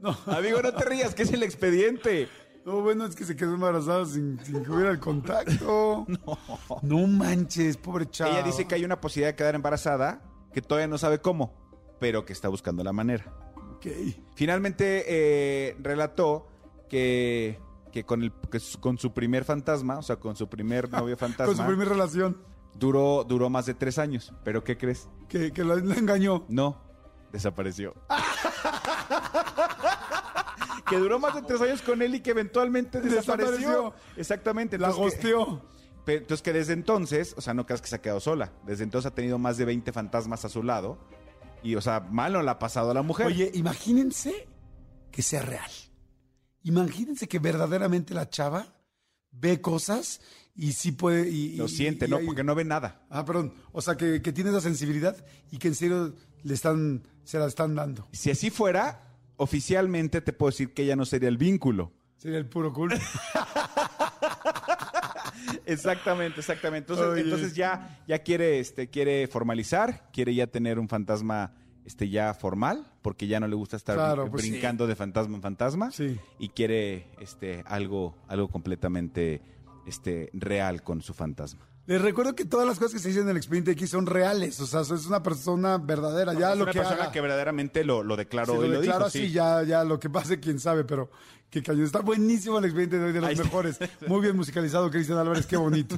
[0.00, 0.16] No.
[0.26, 2.28] Amigo, no te rías, que es el expediente.
[2.64, 6.04] No, bueno, es que se quedó embarazada sin, sin que hubiera el contacto.
[6.08, 6.38] No.
[6.82, 8.32] No manches, pobre chava.
[8.32, 11.54] Ella dice que hay una posibilidad de quedar embarazada, que todavía no sabe cómo,
[12.00, 13.32] pero que está buscando la manera.
[13.76, 13.86] Ok.
[14.34, 16.48] Finalmente eh, relató
[16.88, 17.58] que,
[17.92, 21.16] que, con el, que su- con su primer fantasma, o sea, con su primer novio
[21.16, 22.36] fantasma, Con su primera relación.
[22.78, 24.32] Duró, duró más de tres años.
[24.44, 25.08] ¿Pero qué crees?
[25.28, 26.44] Que, que la, la engañó.
[26.48, 26.82] No,
[27.32, 27.94] desapareció.
[30.88, 33.56] que duró más de tres años con él y que eventualmente desapareció.
[33.56, 33.94] Desapareció.
[34.16, 34.78] Exactamente.
[34.78, 35.62] La gosteó.
[36.06, 38.52] Entonces que desde entonces, o sea, no creas que se ha quedado sola.
[38.64, 40.98] Desde entonces ha tenido más de 20 fantasmas a su lado.
[41.62, 43.26] Y, o sea, mal no la ha pasado a la mujer.
[43.26, 44.48] Oye, imagínense
[45.10, 45.70] que sea real.
[46.62, 48.66] Imagínense que verdaderamente la chava
[49.32, 50.20] ve cosas
[50.56, 51.28] y sí puede.
[51.28, 52.16] Y, Lo siente, y ¿no?
[52.18, 53.02] hay- Porque no ve nada.
[53.10, 53.52] Ah, perdón.
[53.72, 55.16] O sea, que, que tiene esa sensibilidad
[55.50, 58.08] y que en serio le están, se la están dando.
[58.12, 59.02] Si así fuera,
[59.36, 61.92] oficialmente te puedo decir que ella no sería el vínculo.
[62.16, 62.96] Sería el puro culo.
[65.66, 66.92] Exactamente, exactamente.
[66.92, 67.22] Entonces, Oye.
[67.22, 72.86] entonces ya, ya quiere, este, quiere formalizar, quiere ya tener un fantasma este, ya formal,
[73.02, 74.50] porque ya no le gusta estar Claro, pues sí.
[74.50, 75.90] brincando de fantasma en fantasma.
[75.90, 76.18] Sí.
[76.38, 79.40] Y quiere este, algo, algo completamente
[79.86, 81.66] este, real con su fantasma.
[81.86, 84.58] Les recuerdo que todas las cosas que se dicen en el expediente X son reales.
[84.58, 86.34] O sea, es una persona verdadera.
[86.34, 87.12] Ya es lo una que persona haga.
[87.12, 88.94] que verdaderamente lo, lo declaró Si y lo dijo.
[88.96, 89.30] así, sí.
[89.32, 91.08] ya, ya lo que pase, quién sabe, pero
[91.48, 91.84] qué cañón.
[91.84, 93.44] Está buenísimo el expediente de hoy, de los Ahí está.
[93.44, 93.78] mejores.
[94.08, 95.96] Muy bien musicalizado, Cristian Álvarez, qué bonito.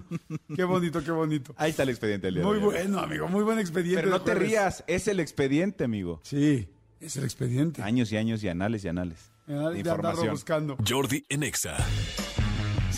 [0.55, 1.55] Qué bonito, qué bonito.
[1.57, 4.03] Ahí está el expediente del día Muy bueno, amigo, muy buen expediente.
[4.03, 6.21] Pero no te rías, es el expediente, amigo.
[6.23, 6.69] Sí,
[7.01, 7.81] es el expediente.
[7.83, 9.19] Años y años y anales y anales.
[9.47, 10.31] Ya de andarlo información.
[10.33, 10.77] buscando.
[10.87, 11.79] Jordi en Exa.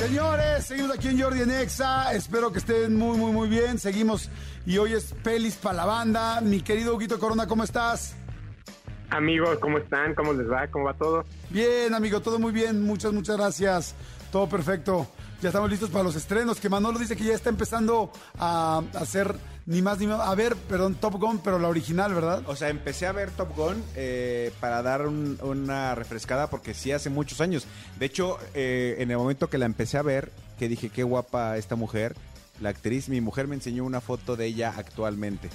[0.01, 2.15] Señores, seguimos aquí en Jordi en Exa.
[2.15, 3.79] Espero que estén muy, muy, muy bien.
[3.79, 4.31] Seguimos
[4.65, 6.41] y hoy es Pelis para la banda.
[6.41, 8.17] Mi querido Huguito Corona, ¿cómo estás?
[9.11, 10.15] Amigos, ¿cómo están?
[10.15, 10.69] ¿Cómo les va?
[10.69, 11.27] ¿Cómo va todo?
[11.51, 12.83] Bien, amigo, todo muy bien.
[12.83, 13.95] Muchas, muchas gracias.
[14.33, 15.07] Todo perfecto.
[15.43, 16.61] Ya estamos listos para los estrenos.
[16.61, 20.21] Que Manolo dice que ya está empezando a hacer ni más ni menos.
[20.27, 22.43] A ver, perdón, Top Gun, pero la original, ¿verdad?
[22.47, 26.93] O sea, empecé a ver Top Gun eh, para dar un- una refrescada porque sí
[26.93, 27.67] hace muchos años.
[27.99, 31.57] De hecho, eh, en el momento que la empecé a ver, que dije, qué guapa
[31.57, 32.15] esta mujer,
[32.61, 35.49] la actriz, mi mujer me enseñó una foto de ella actualmente.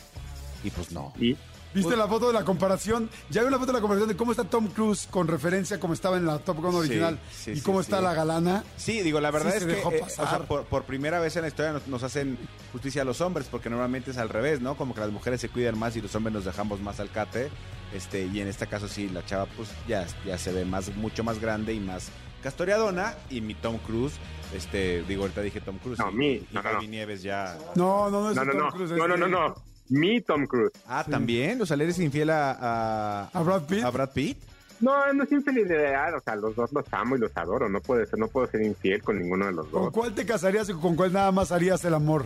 [0.64, 1.14] Y pues no.
[1.20, 1.38] ¿Y?
[1.76, 3.10] ¿Viste la foto de la comparación?
[3.30, 5.80] Ya vi la foto de la comparación de cómo está Tom Cruise con referencia a
[5.80, 7.88] cómo estaba en la Top Gun original sí, y sí, cómo sí.
[7.88, 8.64] está la galana.
[8.78, 11.20] Sí, digo, la verdad Sí es se que dejó eh, o sea, por, por primera
[11.20, 12.38] vez en la historia nos, nos hacen
[12.72, 14.76] justicia a los hombres, porque normalmente es al revés, ¿no?
[14.78, 17.50] Como que las mujeres se cuidan más y los hombres nos dejamos más al cate.
[17.94, 21.24] Este, y en este caso sí, la chava pues ya, ya se ve más, mucho
[21.24, 22.10] más grande y más
[22.42, 23.16] castoreadona.
[23.30, 24.14] Y mi Tom Cruise,
[24.54, 26.00] este, digo, ahorita dije Tom Cruise.
[26.00, 26.92] No, y, mi, y no, no, Javi no.
[26.92, 27.58] Nieves ya.
[27.76, 28.72] No, no, no es No, no, Tom no.
[28.72, 28.92] Cruise.
[28.92, 29.56] es No, no, no, no.
[29.90, 30.72] Mi Tom Cruise.
[30.88, 33.84] Ah, también, o sea, ¿le eres infiel a, a, ¿A Brad Pitt?
[33.84, 34.38] a Brad Pitt?
[34.82, 38.06] No, no es infidelidad, o sea, los dos los amo y los adoro, no puedo
[38.06, 39.94] ser, no puedo ser infiel con ninguno de los ¿Con dos.
[39.94, 42.26] cuál te casarías y con cuál nada más harías el amor?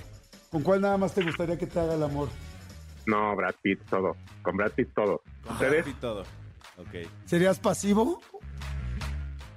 [0.51, 2.29] ¿Con cuál nada más te gustaría que te haga el amor?
[3.05, 4.15] No, Brad Pitt, todo.
[4.41, 5.21] Con Brad Pitt, todo.
[5.43, 5.71] Con ¿Ustedes?
[5.71, 6.21] Brad Pitt todo.
[6.77, 7.07] Ok.
[7.25, 8.19] ¿Serías pasivo?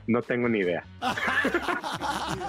[0.07, 0.85] No tengo ni idea.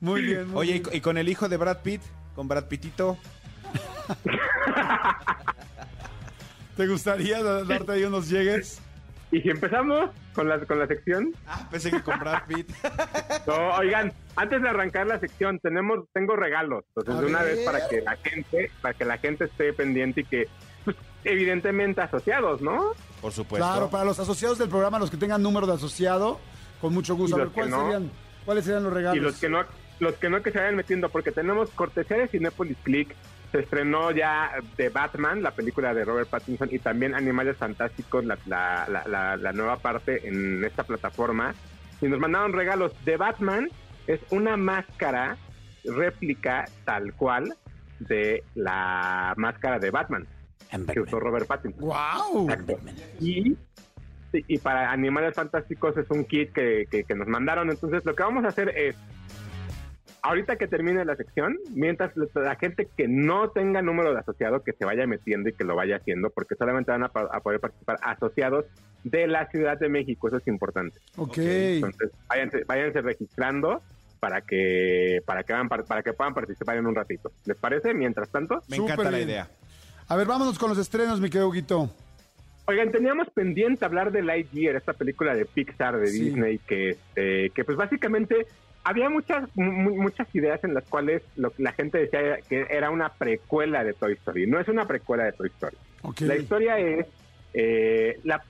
[0.00, 0.48] Muy bien.
[0.48, 0.82] muy Oye, ¿y, bien.
[0.84, 2.02] co- y con el hijo de Brad Pitt?
[2.34, 3.16] ¿Con Brad Pittito?
[6.76, 8.80] ¿Te gustaría da- darte ahí unos llegues?
[9.30, 11.34] ¿Y si empezamos con la, con la sección?
[11.46, 12.70] Ah, pensé que con Brad Pitt.
[13.46, 16.84] No, oigan, antes de arrancar la sección, tenemos, tengo regalos.
[16.96, 17.56] Entonces, de una ver.
[17.56, 20.48] vez para que la gente, para que la gente esté pendiente y que,
[20.84, 22.92] pues, evidentemente asociados, ¿no?
[23.22, 23.66] Por supuesto.
[23.66, 26.38] Claro, para los asociados del programa, los que tengan número de asociado,
[26.82, 27.36] con mucho gusto.
[27.36, 27.80] A ver, ¿cuáles, no.
[27.84, 28.10] serían,
[28.44, 29.16] ¿cuáles serían los regalos?
[29.16, 29.64] Y los que no,
[30.00, 33.14] los que no que se vayan metiendo, porque tenemos cortesía de Cinepolis Click.
[33.52, 38.38] Se estrenó ya The Batman, la película de Robert Pattinson, y también Animales Fantásticos, la,
[38.46, 41.54] la, la, la- la nueva parte en esta plataforma.
[42.00, 42.92] Y nos mandaron regalos.
[43.04, 43.68] The Batman
[44.06, 45.36] es una máscara
[45.84, 47.54] réplica tal cual
[47.98, 50.26] de la máscara de Batman
[50.92, 51.80] que usó Robert Pattinson.
[51.84, 52.48] ¡Wow!
[53.20, 53.56] Y,
[54.32, 57.70] y para Animales Fantásticos es un kit que, que- que nos mandaron.
[57.70, 58.96] Entonces, lo que vamos a hacer es,
[60.22, 64.72] ahorita que termine la sección, mientras la- gente que no tenga número de asociado, que
[64.72, 68.64] se vaya metiendo y que lo vaya haciendo, porque solamente van a, poder participar asociados
[69.04, 70.28] de la Ciudad de México.
[70.28, 70.98] Eso es importante.
[71.16, 71.38] Ok.
[71.38, 73.82] Entonces, váyanse, váyanse registrando
[74.20, 77.32] para que para que, par- para que puedan participar en un ratito.
[77.44, 77.92] ¿Les parece?
[77.92, 78.62] Mientras tanto.
[78.68, 79.28] Me encanta la bien.
[79.28, 79.48] idea.
[80.08, 81.90] A ver, vámonos con los estrenos, mi querido Guito.
[82.66, 86.20] Oigan, teníamos pendiente hablar de Lightyear, esta película de Pixar de Sí.
[86.26, 88.46] Disney que, este, que pues básicamente
[88.84, 93.08] había muchas mu- muchas ideas en las cuales lo la gente decía que era una
[93.10, 94.46] precuela de Toy Story.
[94.46, 95.76] No es una precuela de Toy Story.
[96.26, 97.06] La historia es
[97.54, 98.42] eh, la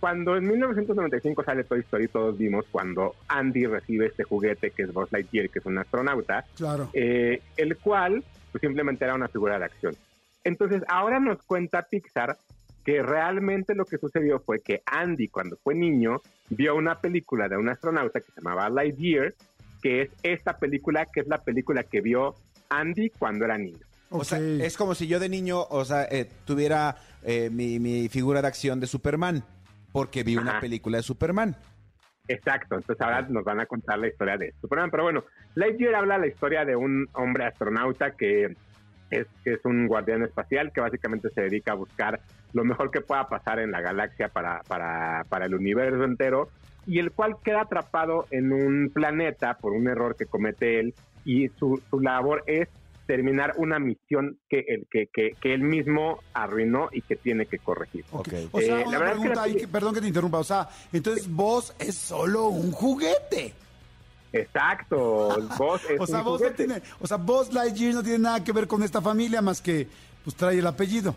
[0.00, 4.92] cuando en 1995 sale Toy Story, todos vimos cuando Andy recibe este juguete que es
[4.92, 6.90] Buzz Lightyear, que es un astronauta, Claro.
[6.92, 9.94] eh, el cual pues, simplemente era una figura de acción.
[10.42, 12.36] Entonces, ahora nos cuenta Pixar
[12.84, 17.56] que realmente lo que sucedió fue que Andy, cuando fue niño, vio una película de
[17.56, 19.34] un astronauta que se llamaba Lightyear,
[19.82, 22.36] que es esta película, que es la película que vio
[22.70, 23.84] Andy cuando era niño.
[24.10, 28.08] O sea, es como si yo de niño, o sea, eh, tuviera eh, mi, mi
[28.08, 29.42] figura de acción de Superman,
[29.90, 31.56] porque vi una película de Superman.
[32.28, 34.90] Exacto, entonces ahora nos van a contar la historia de Superman.
[34.90, 38.54] Pero bueno, Lightyear habla la historia de un hombre astronauta que
[39.10, 42.20] es, que es un guardián espacial que básicamente se dedica a buscar
[42.52, 46.48] lo mejor que pueda pasar en la galaxia para, para, para el universo entero
[46.86, 51.48] y el cual queda atrapado en un planeta por un error que comete él y
[51.58, 52.68] su, su labor es
[53.06, 57.58] terminar una misión que, él que, que, que él mismo arruinó y que tiene que
[57.58, 58.04] corregir.
[58.12, 58.28] Ok.
[58.28, 58.34] Ok.
[58.52, 60.38] O sea, Eh, la verdad es que pregunta la peli- que- perdón que te interrumpa.
[60.38, 63.52] O sea, entonces vos es solo un juguete.
[64.32, 68.18] Exacto, vos es O sea, un vos no tiene, o sea, vos Lightyear no tiene
[68.18, 69.86] nada que ver con esta familia más que
[70.24, 71.14] pues trae el apellido.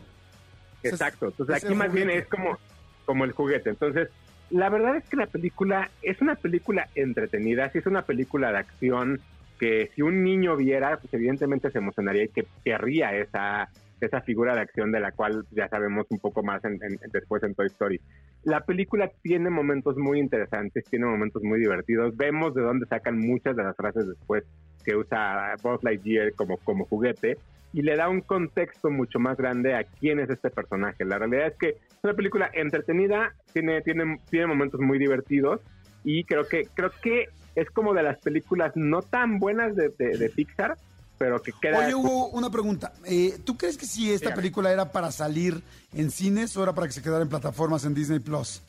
[0.84, 1.28] Exacto.
[1.28, 2.58] Entonces es aquí el más bien es como,
[3.06, 3.70] como el juguete.
[3.70, 4.10] Entonces,
[4.52, 8.58] la verdad es que la película es una película entretenida, sí es una película de
[8.58, 9.20] acción
[9.60, 13.70] que si un niño viera, pues evidentemente se emocionaría y que querría esa,
[14.02, 17.42] esa figura de acción de la cual ya sabemos un poco más en- en- después
[17.44, 18.00] en Toy Story.
[18.44, 22.16] La película tiene momentos muy interesantes, tiene momentos muy divertidos.
[22.18, 24.44] Vemos de dónde sacan muchas de las frases después
[24.84, 27.38] que usa Buzz Lightyear como, como juguete
[27.76, 31.04] y le da un contexto mucho más grande a quién es este personaje.
[31.04, 35.60] La realidad es que es una película entretenida, tiene, tiene, tiene momentos muy divertidos
[36.06, 40.18] y creo que, creo que es como de las películas no tan buenas de, de-
[40.18, 40.78] de Pixar,
[41.18, 41.80] pero que queda...
[41.80, 42.94] Oye, Hugo, una pregunta.
[43.06, 44.36] Eh, ¿Tú crees que si esta Dígame.
[44.42, 45.62] película era para salir
[45.94, 48.62] en cines o era para que se quedara en plataformas en Disney Plus?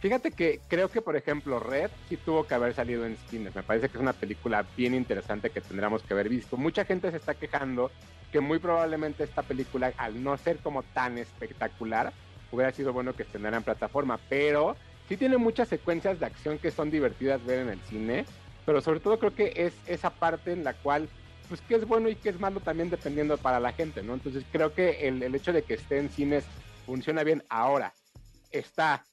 [0.00, 3.54] Fíjate que creo que, por ejemplo, Red sí tuvo que haber salido en cines.
[3.54, 6.56] Me parece que es una película bien interesante que tendríamos que haber visto.
[6.56, 7.90] Mucha gente se está quejando
[8.32, 12.14] que muy probablemente esta película, al no ser como tan espectacular,
[12.50, 14.18] hubiera sido bueno que estrenara en plataforma.
[14.30, 14.74] Pero
[15.06, 18.24] sí tiene muchas secuencias de acción que son divertidas ver en el cine.
[18.64, 21.10] Pero sobre todo creo que es esa parte en la cual,
[21.48, 24.14] pues, qué es bueno y qué es malo también dependiendo para la gente, ¿no?
[24.14, 26.46] Entonces creo que el, el hecho de que esté en cines
[26.86, 27.44] funciona bien.
[27.50, 27.92] Ahora,
[28.50, 29.04] está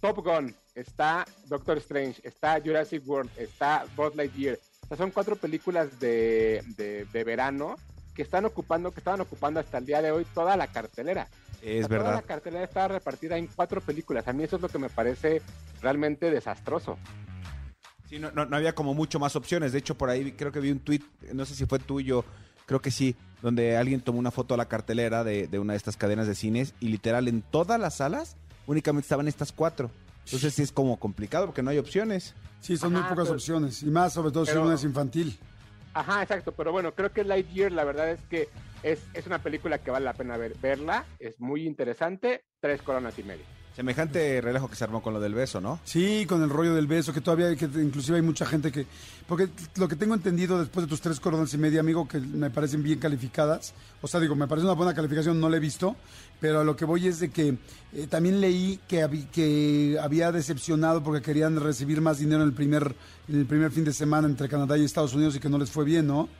[0.00, 4.58] Top Gun, está Doctor Strange, está Jurassic World, está Buzz Lightyear.
[4.84, 7.76] O sea, son cuatro películas de, de, de verano
[8.14, 11.28] que están ocupando, que estaban ocupando hasta el día de hoy toda la cartelera.
[11.62, 12.14] Es O sea, Toda verdad.
[12.14, 14.28] la cartelera está repartida en cuatro películas.
[14.28, 15.42] A mí eso es lo que me parece
[15.82, 16.98] realmente desastroso.
[18.08, 19.72] Sí, no, no, no había como mucho más opciones.
[19.72, 22.24] De hecho, por ahí creo que vi un tweet, no sé si fue tuyo,
[22.66, 25.78] creo que sí, donde alguien tomó una foto a la cartelera de, de una de
[25.78, 29.90] estas cadenas de cines y literal en todas las salas únicamente estaban estas cuatro.
[30.24, 32.34] Entonces sí es como complicado porque no hay opciones.
[32.60, 33.82] Sí, son muy pocas pero- opciones.
[33.82, 35.38] Y más, sobre todo, si uno es infantil.
[35.94, 36.52] Ajá, exacto.
[36.52, 38.48] Pero bueno, creo que Lightyear, la verdad es que
[38.82, 41.04] es, es una película que vale la pena ver, verla.
[41.18, 42.44] Es muy interesante.
[42.60, 43.44] Tres coronas y media.
[43.76, 45.78] Semejante relajo que se armó con lo del beso, ¿no?
[45.84, 48.86] Sí, con el rollo del beso, que todavía que, inclusive hay mucha gente que,
[49.28, 52.48] porque lo que tengo entendido después de tus tres coronas y media, amigo, que me
[52.48, 55.94] parecen bien calificadas, o sea, digo, me parece una buena calificación, no la he visto,
[56.40, 57.58] pero a lo que voy es de que
[57.92, 62.94] eh, también leí que, que había decepcionado porque querían recibir más dinero en el primer,
[63.28, 65.70] en el primer fin de semana entre Canadá y Estados Unidos y que no les
[65.70, 66.30] fue bien, ¿no?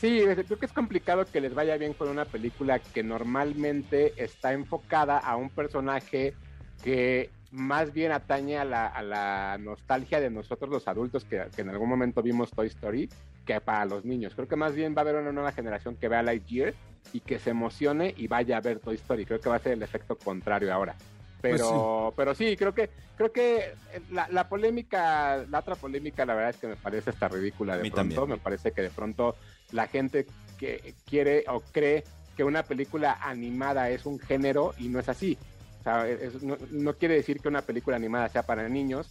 [0.00, 4.52] Sí, creo que es complicado que les vaya bien con una película que normalmente está
[4.52, 6.34] enfocada a un personaje
[6.82, 11.62] que más bien atañe a la, a la nostalgia de nosotros los adultos que, que
[11.62, 13.08] en algún momento vimos Toy Story
[13.44, 14.34] que para los niños.
[14.34, 16.74] Creo que más bien va a haber una nueva generación que vea Lightyear
[17.12, 19.24] y que se emocione y vaya a ver Toy Story.
[19.24, 20.96] Creo que va a ser el efecto contrario ahora.
[21.40, 23.74] Pues Pero, pero sí, creo que, creo que
[24.10, 27.82] la, la polémica, la otra polémica, la verdad es que me parece hasta ridícula de
[27.82, 27.96] pronto.
[27.96, 28.28] también.
[28.28, 29.36] Me parece que de pronto
[29.70, 30.26] la gente
[30.58, 32.04] que quiere o cree
[32.36, 35.38] que una película animada es un género y no es así.
[35.86, 39.08] O sea, es- no, no quiere decir que una película animada sea para niños.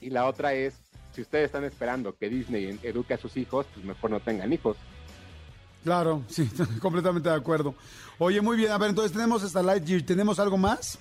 [0.00, 0.74] Y la otra es,
[1.12, 4.76] si ustedes están esperando que Disney eduque a sus hijos, pues mejor no tengan hijos.
[5.84, 6.50] Claro, sí,
[6.82, 7.76] completamente de acuerdo.
[8.18, 10.98] Oye, muy bien, a ver, entonces tenemos esta Lightyear, ¿tenemos algo más?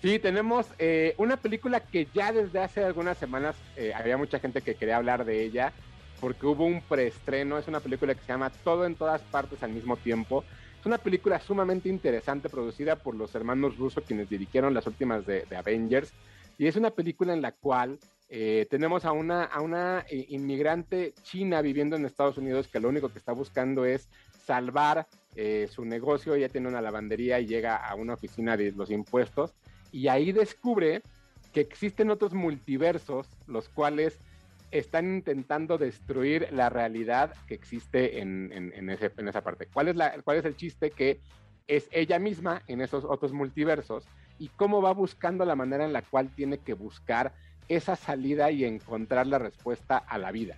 [0.00, 4.62] Sí, tenemos eh, una película que ya desde hace algunas semanas eh, había mucha gente
[4.62, 5.72] que quería hablar de ella
[6.18, 7.58] porque hubo un preestreno.
[7.58, 10.44] Es una película que se llama Todo en todas partes al mismo tiempo.
[10.82, 15.46] Es una película sumamente interesante producida por los hermanos Russo quienes dirigieron las últimas de,
[15.56, 16.12] Avengers.
[16.58, 21.14] Y es una película en la cual eh, tenemos a una, a una eh, inmigrante
[21.22, 24.08] china viviendo en Estados Unidos que lo único que está buscando es
[24.44, 26.34] salvar eh, su negocio.
[26.34, 29.54] Ella tiene una lavandería y llega a una oficina de los impuestos
[29.92, 31.02] y ahí descubre
[31.52, 34.18] que existen otros multiversos, los cuales
[34.72, 39.68] están intentando destruir la realidad que existe en, en- en ese- en esa parte.
[39.72, 40.90] ¿Cuál es, la, ¿Cuál es el chiste?
[40.90, 41.20] Que
[41.68, 44.04] es ella misma en esos otros multiversos
[44.38, 47.32] y cómo va buscando la manera en la cual tiene que buscar
[47.68, 50.56] esa salida y encontrar la respuesta a la vida,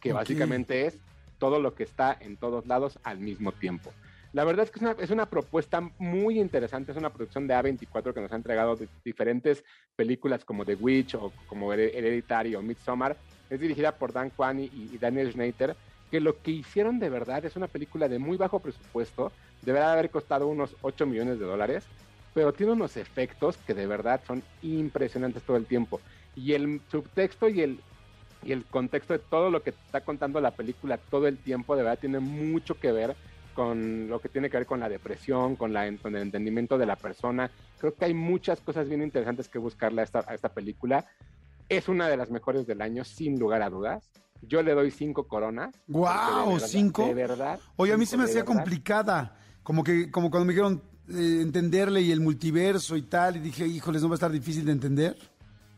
[0.00, 0.98] que básicamente es
[1.38, 3.92] todo lo que está en todos lados al mismo tiempo.
[4.32, 7.54] La verdad es que es una, es una propuesta muy interesante, es una producción de
[7.54, 12.62] A24 que nos ha entregado diferentes películas como The Witch o como Hered- Hereditary o
[12.62, 13.16] Midsommar.
[13.50, 15.76] Es dirigida por Dan Kwan y, y Daniel Schneider,
[16.10, 19.92] que lo que hicieron de verdad es una película de muy bajo presupuesto, deberá de
[19.92, 21.84] haber costado unos 8 millones de dólares,
[22.34, 26.00] pero tiene unos efectos que de verdad son impresionantes todo el tiempo.
[26.36, 27.80] Y el subtexto y el,
[28.44, 31.84] y el contexto de todo lo que está contando la película todo el tiempo, de
[31.84, 33.16] verdad tiene mucho que ver
[33.54, 36.86] con lo que tiene que ver con la depresión, con, la, con el entendimiento de
[36.86, 37.50] la persona.
[37.78, 41.06] Creo que hay muchas cosas bien interesantes que buscarle a esta, a esta película.
[41.68, 44.10] Es una de las mejores del año, sin lugar a dudas.
[44.42, 45.74] Yo le doy cinco coronas.
[45.88, 46.52] ¡Guau!
[46.54, 47.06] verdad- ¿Cinco?
[47.06, 47.58] De verdad.
[47.76, 48.54] Oye, a mí se me hacía verdad.
[48.54, 53.40] complicada, como que como cuando me dijeron eh, entenderle y el multiverso y tal, y
[53.40, 55.16] dije, híjoles, ¿no va a estar difícil de entender?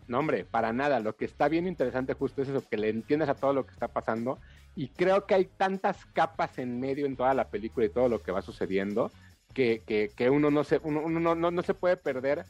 [0.08, 1.00] No, hombre, para nada.
[1.00, 3.72] Lo que está bien interesante justo es eso, que le entiendes a todo lo que
[3.72, 4.38] está pasando.
[4.76, 8.22] Y creo que hay tantas capas en medio en toda la película y todo lo
[8.22, 9.10] que va sucediendo,
[9.52, 12.44] que, que, que uno, no se, uno, uno no, no, no se puede perder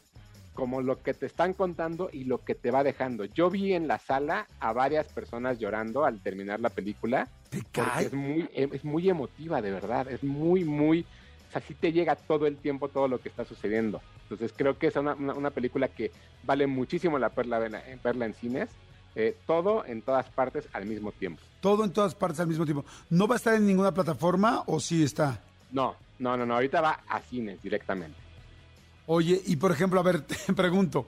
[0.57, 3.25] como lo que te están contando y lo que te va dejando.
[3.27, 7.29] Yo vi en la sala a varias personas llorando al terminar la película.
[7.51, 10.11] Porque es muy, es muy emotiva, de verdad.
[10.11, 11.07] Es muy, muy...
[11.49, 14.03] O sea, sí te llega todo el tiempo todo lo que está sucediendo.
[14.23, 16.11] Entonces creo que es una, una- una película que
[16.43, 18.69] vale muchísimo la pena verla, verla en cines.
[19.15, 21.41] eh, todo en todas partes al mismo tiempo.
[21.61, 22.85] Todo en todas partes al mismo tiempo.
[23.09, 25.41] ¿No va a estar en ninguna plataforma o sí está?
[25.71, 26.55] No, no, no, no.
[26.55, 28.19] Ahorita va a cines directamente.
[29.07, 31.07] Oye, y por ejemplo, a ver, te pregunto,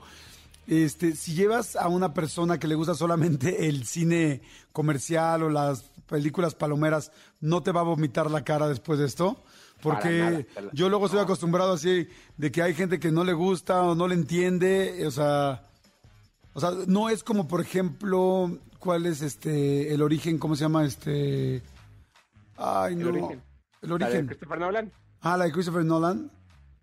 [0.66, 5.82] este, si llevas a una persona que le gusta solamente el cine comercial o las
[6.08, 9.42] películas palomeras, ¿no te va a vomitar la cara después de esto?
[9.82, 13.24] Porque nada, te la- yo luego estoy acostumbrado así de que hay gente que no
[13.24, 15.62] le gusta o no le entiende, o sea,
[16.54, 20.38] o sea, no es como por ejemplo, ¿cuál es este el origen?
[20.38, 21.62] ¿Cómo se llama este?
[22.56, 23.08] Ay, El no.
[23.10, 23.42] origen.
[23.82, 24.26] El La de origen.
[24.26, 24.92] Christopher Nolan.
[25.20, 26.30] Ah, la de Christopher Nolan.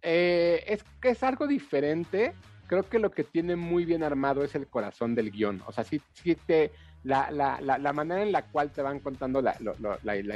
[0.08, 2.34] Eh, es que es algo diferente.
[2.68, 5.64] Creo que lo que tiene muy bien armado es el corazón del guion.
[5.66, 6.00] O sea, sí,
[6.46, 6.72] te,
[7.04, 9.56] la, la, la, manera en la cual te van contando la,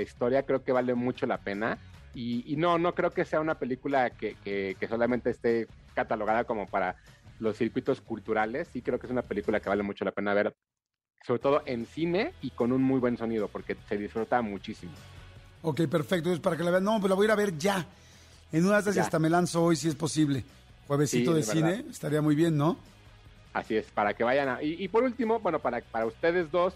[0.02, 1.78] historia creo que vale mucho la pena.
[2.16, 6.66] Y, no, no creo que sea una película que, que- que solamente esté catalogada como
[6.68, 6.96] para
[7.40, 8.68] los circuitos culturales.
[8.74, 10.56] Sí creo que es una película que vale mucho la pena ver,
[11.26, 14.94] sobre todo en cine y con un muy buen sonido, porque se disfruta muchísimo.
[15.62, 16.36] Ok, perfecto.
[16.42, 17.86] Para que la no, pues la voy a ir a ver ya.
[18.52, 20.44] En una de estas y hasta me lanzo hoy si es posible.
[20.88, 22.78] Juevesito Sí, de de cine, estaría muy bien, ¿no?
[23.54, 24.64] Así es, para que vayan a...
[24.64, 26.74] Y, y por último, bueno, para, para ustedes dos,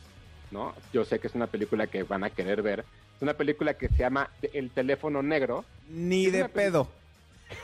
[0.51, 0.73] ¿no?
[0.91, 2.81] Yo sé que es una película que van a querer ver.
[3.15, 5.65] Es una película que se llama El teléfono negro.
[5.89, 6.87] Ni de pedo.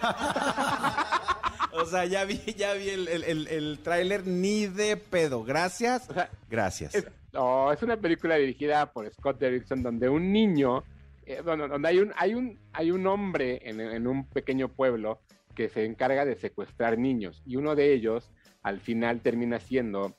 [1.74, 5.43] o sea, ya vi, ya vi el, el, el- el tráiler, ni de pedo.
[5.43, 6.10] Gracias.
[6.10, 6.95] O sea, Gracias.
[6.95, 10.84] Es, no, es una película dirigida por Scott Derrickson donde un niño,
[11.30, 15.19] eh, donde hay un, hay un, hay un hombre en, en un pequeño pueblo
[15.53, 18.32] que se encarga de secuestrar niños y uno de ellos
[18.63, 20.15] al final termina siendo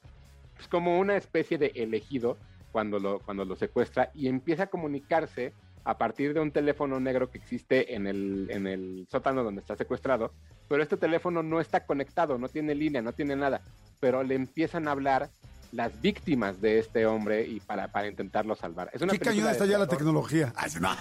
[0.55, 2.37] pues, como una especie de elegido
[2.71, 5.53] cuando lo, cuando lo secuestra y empieza a comunicarse
[5.83, 9.75] a partir de un teléfono negro que existe en el, en el sótano donde está
[9.75, 10.31] secuestrado,
[10.69, 13.63] pero este teléfono no está conectado, no tiene línea, no tiene nada,
[13.99, 15.29] pero le empiezan a hablar
[15.73, 18.91] las víctimas de este hombre y para, para intentarlo salvar.
[18.93, 20.53] Es una Qué cañón está ya la tecnología.
[20.57, 20.93] Ay, no.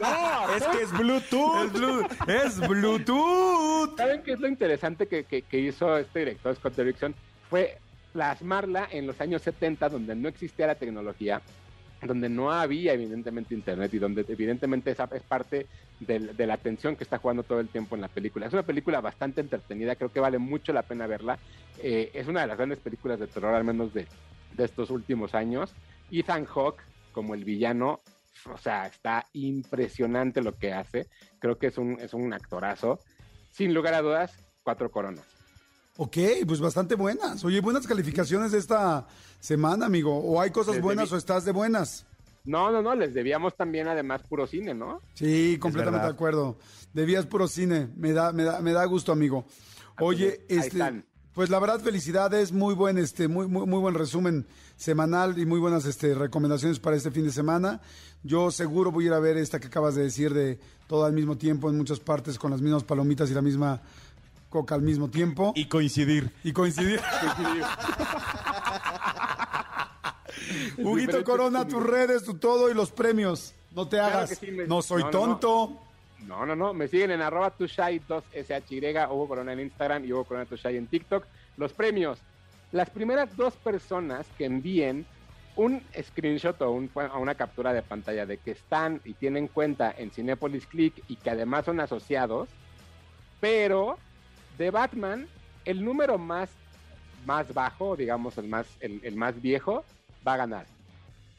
[0.00, 1.64] No, es que es Bluetooth.
[1.66, 3.96] Es, Blu- es Bluetooth.
[3.96, 7.14] ¿Saben qué es lo interesante que, que- que hizo este director Scott Derrickson?
[7.48, 7.78] Fue
[8.12, 11.40] plasmarla en los años 70, donde no existía la tecnología,
[12.02, 15.66] donde no había evidentemente internet y donde evidentemente esa es parte
[16.00, 18.46] de la atención que está jugando todo el tiempo en la película.
[18.46, 21.38] Es una película bastante entretenida, creo que vale mucho la pena verla.
[21.78, 24.06] Eh, es una de las grandes películas de terror, al menos de,
[24.56, 25.74] de estos últimos años.
[26.10, 26.82] Ethan Hawke
[27.12, 28.00] como el villano,
[28.52, 31.08] o sea, está impresionante lo que hace.
[31.40, 33.00] Creo que es un, es un actorazo.
[33.50, 34.32] Sin lugar a dudas,
[34.62, 35.24] cuatro coronas.
[35.96, 37.44] Ok, pues bastante buenas.
[37.44, 39.08] Oye, buenas calificaciones de esta
[39.40, 40.16] semana, amigo.
[40.16, 42.06] ¿O hay cosas buenas o estás de buenas?
[42.48, 45.02] No, no, no, les debíamos también además puro cine, ¿no?
[45.12, 46.58] Sí, completamente de acuerdo.
[46.94, 47.90] Debías puro cine.
[47.94, 49.44] Me da, me da, me da gusto, amigo.
[50.00, 51.04] Oye, Ahí este, están.
[51.34, 54.46] pues la verdad, felicidades, muy buen, este, muy, muy, muy buen resumen
[54.76, 57.82] semanal y muy buenas este, recomendaciones para este fin de semana.
[58.22, 61.12] Yo seguro voy a ir a ver esta que acabas de decir de todo al
[61.12, 63.82] mismo tiempo en muchas partes con las mismas palomitas y la misma
[64.48, 65.52] coca al mismo tiempo.
[65.54, 66.32] Y coincidir.
[66.44, 66.98] Y coincidir.
[70.78, 73.54] Huguito Corona, tus redes, tu todo y los premios.
[73.72, 74.30] No te Claro hagas.
[74.30, 75.38] que sí, me- No soy no, no, no.
[75.38, 75.80] tonto.
[76.26, 76.74] No, no, no.
[76.74, 80.86] Me siguen en arroba tushai 2SHY, Hugo Corona en Instagram y Hugo Corona Tushai en
[80.86, 81.24] TikTok.
[81.56, 82.18] Los premios.
[82.72, 85.06] Las primeras dos personas que envíen
[85.56, 89.94] un screenshot o, un- o una captura de pantalla de que están y tienen cuenta
[89.96, 92.48] en Cinepolis Click y que además son asociados,
[93.40, 93.96] pero
[94.56, 95.28] de Batman,
[95.64, 96.50] el número más,
[97.26, 99.84] más bajo, digamos el más, el, el más viejo,
[100.28, 100.66] va a ganar.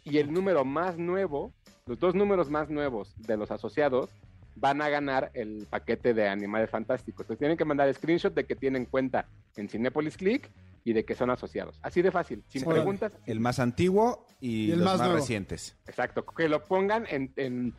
[0.04, 1.54] Y el número más nuevo,
[1.86, 4.10] los dos números más nuevos de los asociados,
[4.56, 7.22] van a ganar el paquete de Animales Fantásticos.
[7.22, 10.50] Entonces tienen que mandar screenshot de que tienen cuenta en Cinepolis Click
[10.84, 11.80] y de que son asociados.
[11.82, 13.12] Así de fácil, sin preguntas.
[13.26, 15.78] El más antiguo y, Y el los más recientes.
[15.88, 17.74] Exacto, que lo pongan en, en,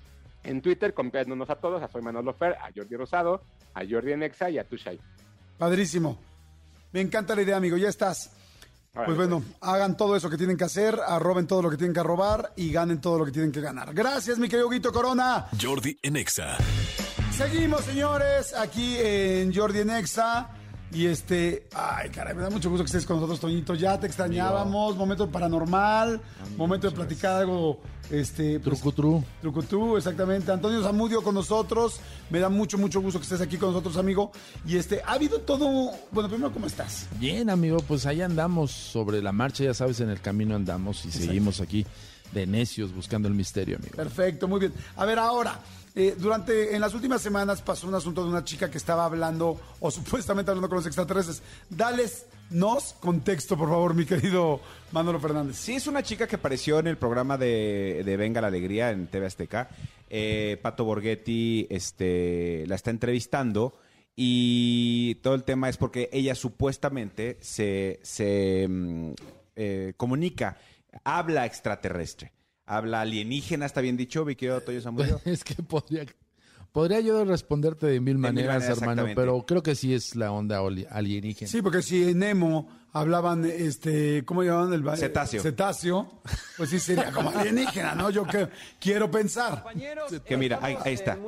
[0.44, 3.42] en Twitter copiándonos a todos, a Soy Manolo Fer, a Jordi Rosado,
[3.74, 5.00] a Jordi Nexa y a Tushai.
[5.58, 6.18] Padrísimo.
[6.92, 7.76] Me encanta la idea, amigo.
[7.76, 8.32] Ya estás.
[8.92, 12.00] Pues bueno, hagan todo eso que tienen que hacer, arroben todo lo que tienen que
[12.00, 13.94] arrobar y ganen todo lo que tienen que ganar.
[13.94, 15.46] Gracias, mi querido Guito Corona.
[15.60, 16.56] Jordi en Exa.
[17.30, 20.50] Seguimos, señores, aquí en Jordi en Exa.
[20.92, 23.74] Y este, ay, caray, me da mucho gusto que estés con nosotros, Toñito.
[23.74, 24.96] Ya te extrañábamos.
[24.96, 26.20] Momento paranormal,
[26.56, 27.78] momento de platicar algo,
[28.10, 29.22] este, pues, Trucutru.
[29.40, 30.50] Trucutú, exactamente.
[30.50, 32.00] Antonio Zamudio con nosotros.
[32.28, 34.32] Me da mucho, mucho gusto que estés aquí con nosotros, amigo.
[34.66, 35.92] Y este, ha habido todo.
[36.10, 37.06] Bueno, primero, ¿cómo estás?
[37.20, 41.12] Bien, amigo, pues ahí andamos sobre la marcha, ya sabes, en el camino andamos y
[41.12, 41.86] seguimos aquí
[42.32, 43.94] de necios buscando el misterio, amigo.
[43.94, 44.72] Perfecto, muy bien.
[44.96, 45.60] A ver, ahora,
[45.94, 49.60] eh, durante, en las últimas semanas pasó un asunto de una chica que estaba hablando,
[49.80, 51.42] o supuestamente hablando con los extraterrestres.
[51.68, 54.60] Dales, nos contexto, por favor, mi querido
[54.92, 55.56] Manolo Fernández.
[55.56, 59.06] Sí, es una chica que apareció en el programa de, de Venga la Alegría en
[59.06, 59.68] TV Azteca.
[60.08, 63.74] Eh, Pato Borghetti este, la está entrevistando
[64.16, 69.12] y todo el tema es porque ella supuestamente se, se mm,
[69.56, 70.58] eh, comunica,
[71.04, 72.32] habla extraterrestre,
[72.70, 75.20] habla alienígena, ¿está bien dicho, mi querido Toyo Zamudio?
[75.24, 76.06] es que podría,
[76.72, 80.60] podría yo responderte de mil mil maneras, hermano, pero creo que sí es la onda
[80.90, 81.50] alienígena.
[81.50, 85.42] Sí, porque si Nemo hablaban, este, ¿cómo llamaban el ba- Cetáceo.
[85.42, 86.22] Cetáceo,
[86.56, 88.10] pues sí sería como alienígena, ¿no?
[88.10, 88.48] Yo que
[88.78, 89.64] quiero pensar.
[90.24, 91.18] Que mira, ahí, ahí está.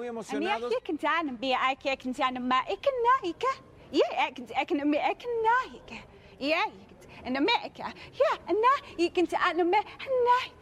[7.25, 7.37] En
[8.97, 10.62] ik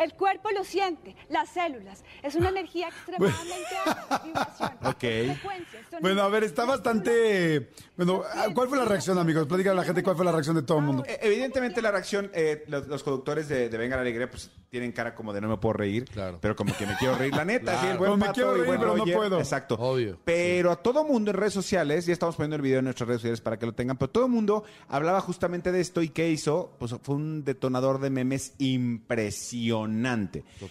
[0.00, 2.02] El cuerpo lo siente, las células.
[2.22, 5.38] Es una energía extremadamente alta, vibración, Ok.
[5.90, 7.70] son Bueno, a ver, está bastante...
[7.96, 8.22] Bueno,
[8.54, 9.46] ¿cuál fue la reacción, amigos?
[9.46, 11.04] Platícale a la gente cuál fue la reacción de todo el mundo.
[11.06, 14.92] Eh, Evidentemente la reacción, eh, los, los conductores de, de Venga la Alegría, pues tienen
[14.92, 16.08] cara como de no me puedo reír,
[16.40, 18.50] pero como que me quiero reír, la neta, sí, el buen Como me Pato quiero
[18.52, 19.38] y reír, buen pero no Roger, puedo.
[19.40, 19.78] Exacto.
[20.24, 23.20] Pero a todo mundo en redes sociales, ya estamos poniendo el video en nuestras redes
[23.20, 26.30] sociales para que lo tengan, pero todo el mundo hablaba justamente de esto y qué
[26.30, 29.89] hizo, pues fue un detonador de memes impresionante.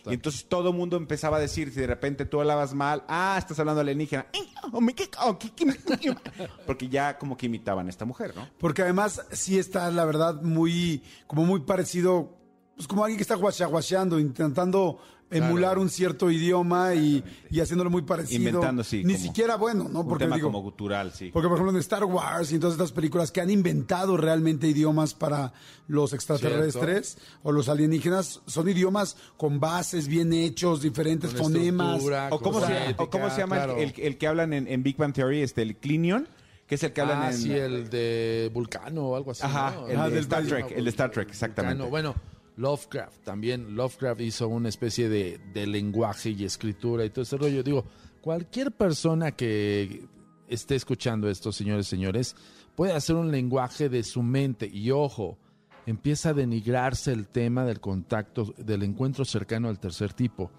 [0.06, 3.36] Y entonces todo el mundo empezaba a decir, si de repente tú hablabas mal, ah,
[3.38, 4.28] estás hablando alienígena,
[4.72, 4.82] oh,
[6.66, 8.48] porque ya como que imitaban a esta mujer, ¿no?
[8.58, 12.38] Porque además sí está, la verdad, muy, como muy parecido,
[12.76, 15.00] pues como alguien que está guachaguacheando, intentando
[15.32, 18.38] emular un cierto idioma y, y haciéndolo muy parecido.
[18.50, 20.02] Inventando, sí, Ni como siquiera bueno, ¿no?
[20.02, 21.30] un Porque tema digo, como gutural, sí.
[21.32, 24.68] porque por ejemplo en Star Wars y en todas estas películas que han inventado realmente
[24.68, 25.54] idiomas para
[25.88, 32.02] los extraterrestres o los alienígenas, son idiomas con bases bien hechos, diferentes Con fonemas.
[32.32, 33.80] ¿O cómo, se, fonética, o cómo se llama el- claro.
[33.80, 36.28] el, el que hablan en, en Big Bang Theory, este, el Clinion?
[36.68, 37.38] Que es el que hablan ah, en...
[37.38, 39.42] sí, el de Vulcano o algo así.
[39.44, 39.88] Ajá, ¿no?
[39.88, 40.44] el de del Star.
[40.46, 41.82] Trek, el de Star Trek, exactamente.
[41.84, 41.90] Vulcano.
[41.90, 42.16] Bueno,
[42.60, 43.76] Lovecraft también.
[43.76, 47.64] Lovecraft hizo una especie de, de lenguaje y escritura y todo ese rollo.
[47.64, 47.86] Digo,
[48.22, 50.05] cualquier persona que
[50.49, 52.36] esté escuchando esto, señores, señores,
[52.76, 54.70] puede hacer un lenguaje de su mente.
[54.72, 55.38] Y ojo,
[55.86, 60.51] empieza a denigrarse el tema del contacto, del encuentro cercano al tercer tipo.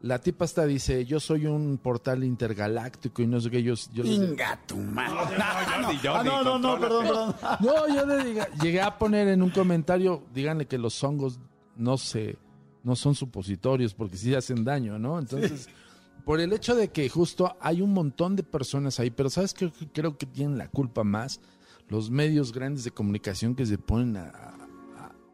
[0.00, 3.74] La tipa hasta dice, yo soy un portal intergaláctico y no sé qué, yo...
[3.92, 5.36] yo Inga tu madre.
[5.40, 7.34] Ah, no, no, no, perdón, perdón.
[7.60, 11.40] no, yo le diga- llegué a poner en un comentario, díganle que los hongos
[11.76, 12.36] no se,
[12.84, 15.18] no son supositorios porque sí hacen daño, ¿no?
[15.18, 15.68] Entonces,
[16.24, 19.72] por el hecho de que justo hay un montón de personas ahí, pero ¿sabes qué?
[19.92, 21.40] Creo que tienen la culpa más
[21.88, 24.56] los medios grandes de comunicación que se ponen a,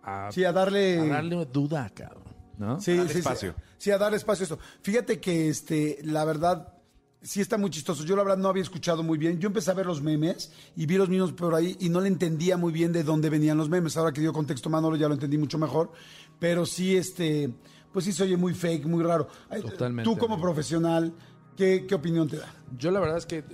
[0.04, 1.00] a- a- Sí, a darle...
[1.00, 2.21] a darle duda, cabrón,
[2.58, 2.80] ¿no?
[2.80, 3.46] Sí, sí, sí.
[3.78, 4.58] Sí, a dar espacio a eso.
[4.82, 6.74] Fíjate que este, la verdad,
[7.20, 8.04] sí está muy chistoso.
[8.04, 9.38] Yo la verdad no había escuchado muy bien.
[9.40, 12.08] Yo empecé a ver los memes y vi los mismos por ahí y no le
[12.08, 13.96] entendía muy bien de dónde venían los memes.
[13.96, 15.92] Ahora que dio contexto Manolo ya lo entendí mucho mejor.
[16.38, 17.52] Pero sí, este,
[17.92, 19.28] pues sí se oye muy fake, muy raro.
[19.62, 20.46] Totalmente, Tú como amigo.
[20.48, 21.12] profesional,
[21.56, 22.52] ¿qué, qué opinión te da?
[22.78, 23.44] Yo la verdad es que eh,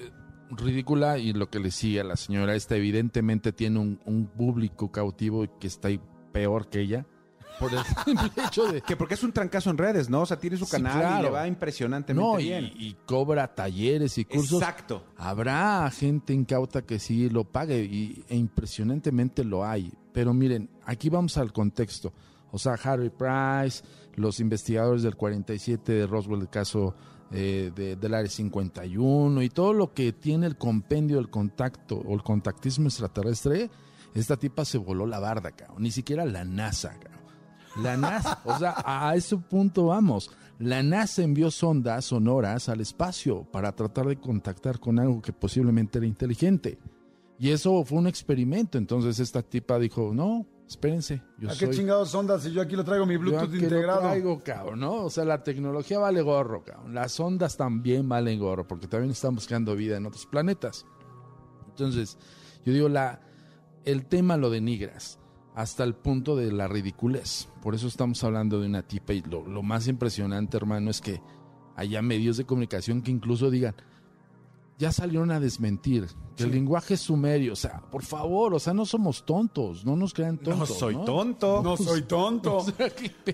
[0.50, 4.90] ridícula y lo que le sigue a la señora esta evidentemente tiene un, un público
[4.90, 6.00] cautivo que está ahí
[6.32, 7.06] peor que ella
[7.58, 10.22] por el simple hecho de Que porque es un trancazo en redes, ¿no?
[10.22, 12.72] O sea, tiene su Sí, canal y le va impresionantemente no y, bien.
[12.74, 15.04] y cobra talleres y cursos Exacto.
[15.16, 21.08] habrá gente incauta que sí lo pague y, e impresionantemente lo hay pero miren aquí
[21.08, 22.12] vamos al contexto
[22.50, 23.82] o sea Harry Price
[24.16, 26.94] los investigadores del 47 de Roswell el caso
[27.30, 32.14] eh, de- del área 51 y todo lo que tiene el compendio del contacto o
[32.14, 33.70] el contactismo extraterrestre
[34.14, 35.82] esta tipa se voló la barda cabrón.
[35.82, 37.17] ni siquiera la NASA cabrón.
[37.82, 40.30] La NASA, o sea, a ese punto vamos.
[40.58, 45.98] La NASA envió sondas sonoras al espacio para tratar de contactar con algo que posiblemente
[45.98, 46.78] era inteligente.
[47.38, 48.78] Y eso fue un experimento.
[48.78, 51.76] Entonces esta tipa dijo, no, espérense, yo ¿A qué soy...
[51.76, 54.00] chingados ondas si yo aquí lo traigo mi yo Bluetooth lo integrado?
[54.00, 55.04] traigo, cabrón, ¿no?
[55.04, 56.94] O sea, la tecnología vale gorro, cabrón.
[56.94, 60.84] Las ondas también valen gorro, porque también están buscando vida en otros planetas.
[61.68, 62.18] Entonces,
[62.64, 63.20] yo digo, la,
[63.84, 65.20] el tema lo denigras
[65.58, 67.48] hasta el punto de la ridiculez.
[67.60, 71.20] Por eso estamos hablando de una tipa y lo, lo más impresionante, hermano, es que
[71.74, 73.74] haya medios de comunicación que incluso digan,
[74.78, 76.06] ya salieron a desmentir
[76.36, 77.54] que el lenguaje es sumerio.
[77.54, 80.78] O sea, por favor, o sea, no somos tontos, no nos crean tontos.
[80.78, 81.60] soy tonto.
[81.60, 82.64] No soy tonto.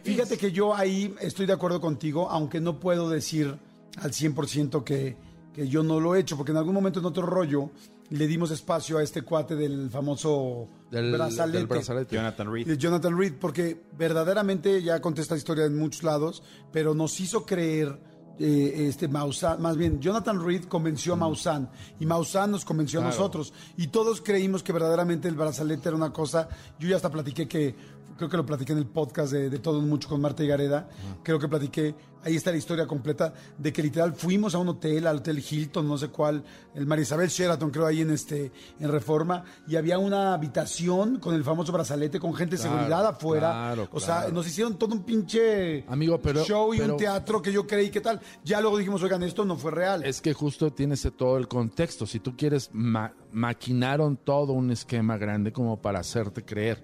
[0.03, 3.55] Fíjate que yo ahí estoy de acuerdo contigo, aunque no puedo decir
[3.99, 5.19] al 100% que,
[5.53, 7.69] que yo no lo he hecho, porque en algún momento en otro rollo
[8.11, 11.59] le dimos espacio a este cuate del famoso Del- brazalete.
[11.59, 12.15] del brazalete.
[12.17, 12.67] Jonathan Reed.
[12.67, 16.43] de Jonathan Reed, porque verdaderamente ya conté esta historia en muchos lados,
[16.73, 17.99] pero nos hizo creer
[18.39, 23.05] eh, este Maussan, más bien Jonathan Reed convenció a Maussan y Maussan nos convenció a
[23.05, 26.49] nosotros y todos creímos que verdaderamente el brazalete era una cosa.
[26.81, 27.77] Yo ya hasta platiqué que
[28.17, 30.89] creo que lo platiqué en el podcast de, de Todo Mucho con Marta y Gareda,
[31.23, 35.07] creo que platiqué, ahí está la historia completa, de que literal fuimos a un hotel,
[35.07, 36.43] al Hotel Hilton, no sé cuál,
[36.75, 38.51] el María Isabel Sheraton, creo ahí en este,
[38.81, 43.51] en Reforma, y había una habitación con el famoso brazalete, con gente de seguridad afuera,
[43.51, 47.43] claro, o sea, nos hicieron todo un pinche Amigo, pero- show y pero- un teatro
[47.43, 50.05] que yo creí que tal, ya luego dijimos, oigan, esto no fue real.
[50.05, 52.07] Es que justo tienes todo el contexto.
[52.07, 56.83] Si tú quieres, ma- maquinaron todo un esquema grande como para hacerte creer.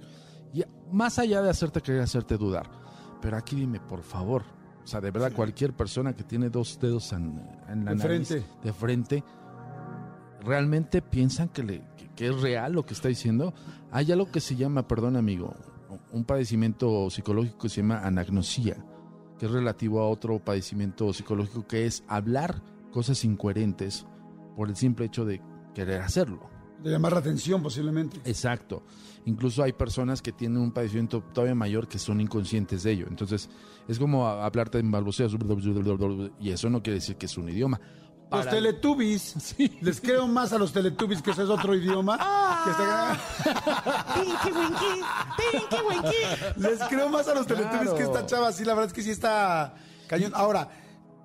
[0.92, 2.68] Más allá de hacerte creer, hacerte dudar.
[3.20, 4.42] Pero aquí dime, por favor.
[4.82, 8.28] O sea, de verdad, cualquier persona que tiene dos dedos en, en la De nariz,
[8.28, 8.46] frente.
[8.64, 9.24] de frente,
[10.42, 13.52] ¿realmente piensan que, le, que, que es real lo que está diciendo?
[13.90, 15.54] Hay algo que se llama, perdón amigo,
[16.12, 18.76] un padecimiento psicológico que se llama anagnosia,
[19.38, 22.62] que es relativo a otro padecimiento psicológico que es hablar
[22.92, 24.06] cosas incoherentes
[24.56, 25.40] por el simple hecho de
[25.74, 26.48] querer hacerlo.
[26.82, 28.20] De llamar la atención posiblemente.
[28.24, 28.82] Exacto.
[29.26, 33.06] Incluso hay personas que tienen un padecimiento todavía mayor que son inconscientes de ello.
[33.08, 33.50] Entonces,
[33.86, 35.36] es como hablarte en balbuceos
[36.40, 37.80] y eso no quiere decir que es un idioma.
[38.32, 42.16] Los Teletubbies, les creo más a los Teletubbies que eso es otro idioma.
[42.64, 43.18] que está-
[46.56, 47.94] Les creo más a los Teletubbies Claro.
[47.96, 49.74] que esta chava, sí, la verdad es que sí está
[50.06, 50.32] cañón.
[50.34, 50.68] Ahora,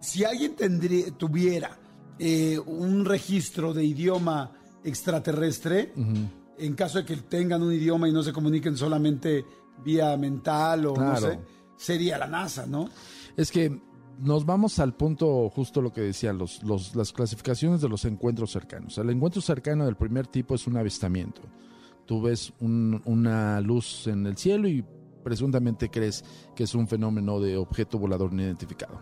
[0.02, 1.78] si alguien tendría, tuviera
[2.20, 4.52] eh, un registro de idioma
[4.86, 5.92] extraterrestre,
[6.58, 9.44] en caso de que tengan un idioma y no se comuniquen solamente
[9.84, 11.40] vía mental o no sé,
[11.76, 12.90] sería la NASA, ¿no?
[13.36, 13.82] Es que
[14.20, 18.52] nos vamos al punto justo lo que decía, los, los- las clasificaciones de los encuentros
[18.52, 18.98] cercanos.
[18.98, 21.42] El encuentro cercano del primer tipo es un avistamiento.
[22.06, 24.86] Tú ves un- una luz en el cielo y
[25.24, 26.24] presuntamente crees
[26.56, 29.02] que es un fenómeno de objeto volador no identificado.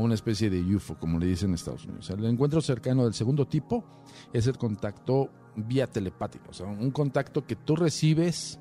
[0.00, 2.08] Una especie de UFO, como le dicen en Estados Unidos.
[2.10, 3.84] El encuentro cercano del segundo tipo
[4.32, 6.50] es el contacto vía telepático.
[6.50, 8.60] O sea, un contacto que tú recibes.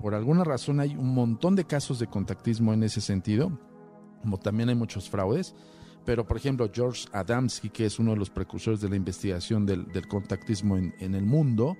[0.00, 3.58] Por alguna razón hay un montón de casos de contactismo en ese sentido
[4.26, 5.54] como también hay muchos fraudes.
[6.04, 9.86] Pero, por ejemplo, George Adamski, que es uno de los precursores de la investigación del,
[10.08, 11.76] contactismo en el mundo,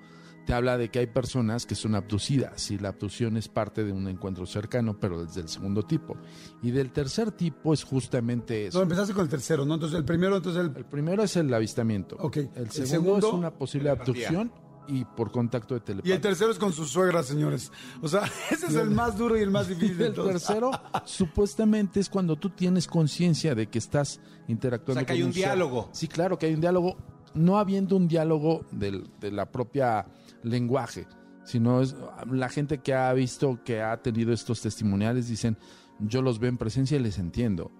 [0.46, 3.92] te habla de que hay personas que son abducidas y la abducción es parte de
[3.92, 6.16] un encuentro cercano, pero desde el segundo tipo.
[6.62, 8.78] Y del tercer tipo es justamente eso.
[8.78, 9.74] No, empezaste con el tercero, ¿no?
[9.74, 10.76] Entonces el primero, entonces el...
[10.76, 12.16] El primero es el avistamiento.
[12.20, 12.36] Ok.
[12.36, 14.52] El segundo, segundo- es una posible abducción
[14.88, 16.20] y por contacto de Y el telepatía.
[16.20, 17.72] tercero es con su suegra, señores.
[18.00, 18.22] O sea,
[18.52, 20.28] ese es el más duro y el más difícil de El todos.
[20.30, 20.70] tercero,
[21.04, 25.32] supuestamente, es cuando tú tienes conciencia de que estás interactuando O sea, que hay un
[25.32, 25.88] diálogo.
[25.92, 26.96] Sí, claro que hay un diálogo,
[27.34, 30.06] no habiendo un diálogo del- de la propia
[30.50, 31.06] lenguaje,
[31.44, 31.94] sino es
[32.30, 35.56] la gente que ha visto, que ha tenido estos testimoniales, dicen,
[36.00, 37.70] yo los veo en presencia y les entiendo.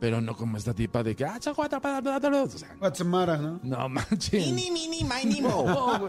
[0.00, 1.24] Pero no como esta tipa de que...
[1.24, 2.42] "Ah, chaguata, bla, bla, bla, bla".
[2.44, 3.58] O sea, Guatemala, ¿no?
[3.64, 4.46] no manches.
[4.46, 5.40] Mini, mini, mini.
[5.40, 6.06] No.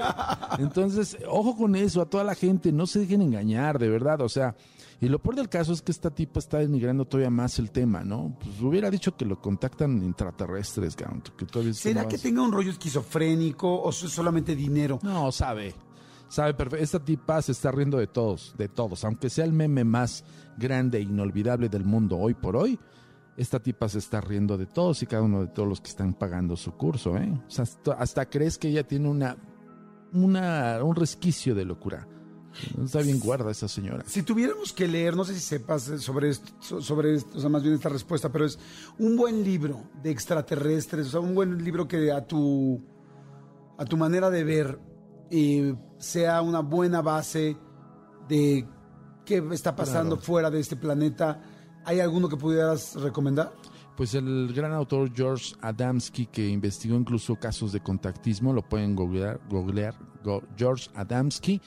[0.59, 4.29] Entonces, ojo con eso, a toda la gente, no se dejen engañar, de verdad, o
[4.29, 4.55] sea,
[5.01, 8.03] y lo peor del caso es que esta tipa está denigrando todavía más el tema,
[8.03, 8.37] ¿no?
[8.39, 11.05] Pues hubiera dicho que lo contactan intraterrestres, que
[11.45, 14.99] todavía ¿Será que tenga un rollo esquizofrénico o es solamente dinero?
[15.01, 15.73] No, sabe,
[16.29, 19.83] sabe perfecto, esta tipa se está riendo de todos, de todos, aunque sea el meme
[19.83, 20.23] más
[20.57, 22.79] grande e inolvidable del mundo hoy por hoy,
[23.37, 26.13] esta tipa se está riendo de todos y cada uno de todos los que están
[26.13, 27.31] pagando su curso, ¿eh?
[27.47, 27.65] O sea,
[27.97, 29.37] hasta, crees que ella tiene una,
[30.13, 32.07] una, un resquicio de locura.
[32.83, 34.03] Está bien guarda esa señora.
[34.07, 37.49] Si tuviéramos que leer, no sé si sepas sobre esto, so- sobre esto, o sea,
[37.49, 38.57] más bien esta respuesta, pero es
[38.97, 42.81] un buen libro de extraterrestres, o sea, un buen libro que a tu,
[43.77, 44.79] a tu manera de ver
[45.31, 47.55] eh, sea una buena base
[48.27, 48.65] de
[49.25, 50.25] qué está pasando Claro.
[50.25, 51.41] fuera de este planeta.
[51.85, 53.51] ¿Hay alguno que pudieras recomendar?
[53.95, 59.39] Pues el gran autor George Adamski, que investigó incluso casos de contactismo, lo pueden googlear,
[59.49, 61.59] googlear go- George Adamski,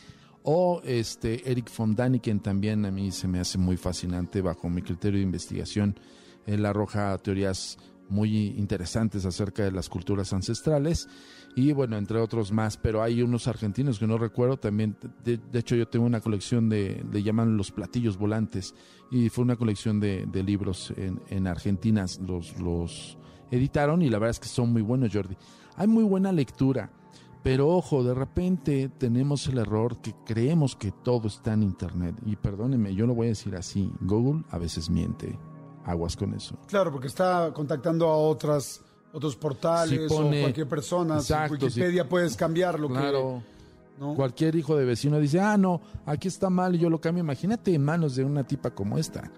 [0.45, 4.83] o este Eric von Daniken también a mí se me hace muy fascinante bajo mi
[4.83, 5.99] criterio de investigación.
[6.47, 7.79] Él arroja teorías
[8.13, 11.09] muy interesantes acerca de las culturas ancestrales
[11.57, 15.59] y bueno, entre otros más, pero hay unos argentinos que no recuerdo también, de, de
[15.59, 18.75] hecho yo tengo una colección de, le llaman los platillos volantes
[19.11, 23.19] y fue una colección de, libros en, en Argentina, los, los
[23.51, 25.37] editaron y la verdad es que son muy buenos Jordi.
[25.77, 26.91] Hay muy buena lectura,
[27.43, 32.15] pero ojo, de repente tenemos el error que creemos que todo está en Internet.
[32.25, 35.39] Y perdónenme, yo lo voy a decir así, Google a veces miente,
[35.85, 36.57] aguas con eso.
[36.69, 38.81] Claro, porque está contactando a otras
[39.15, 41.17] otros portales Sí pone- o cualquier persona.
[41.17, 43.43] Exacto, Wikipedia puedes cambiar lo Claro.
[43.47, 44.01] que...
[44.01, 44.15] ¿no?
[44.15, 47.23] Cualquier hijo de vecino dice, ah, no, aquí está mal y yo lo cambio.
[47.23, 49.31] Imagínate en manos de una tipa como esta,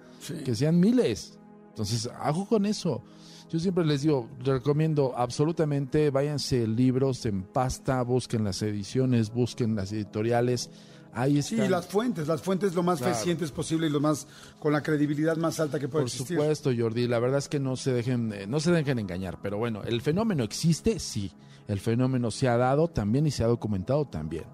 [0.45, 1.37] que sean miles.
[1.71, 3.03] Entonces, hago con eso.
[3.51, 9.75] Yo siempre les digo, les recomiendo absolutamente, váyanse libros en pasta, busquen las ediciones, busquen
[9.75, 10.71] las editoriales,
[11.17, 13.15] Ahí Sí, las fuentes, las fuentes lo más Claro.
[13.15, 14.27] fehacientes posible y lo más
[14.59, 16.37] con la credibilidad más alta que puede Por existir.
[16.39, 17.07] supuesto, Jordi.
[17.07, 19.39] La verdad es que no se dejen, eh, no se dejen engañar.
[19.41, 21.31] Pero bueno, el fenómeno existe, sí.
[21.69, 24.45] El fenómeno se ha dado también y se ha documentado también.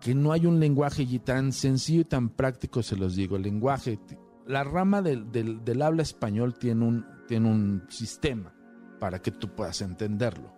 [0.00, 3.36] Que no hay un lenguaje y tan sencillo y tan práctico, se los digo.
[3.36, 3.98] El lenguaje,
[4.46, 8.54] la rama del, del- del habla español tiene un, tiene un sistema
[9.00, 10.52] para que tú puedas entenderlo.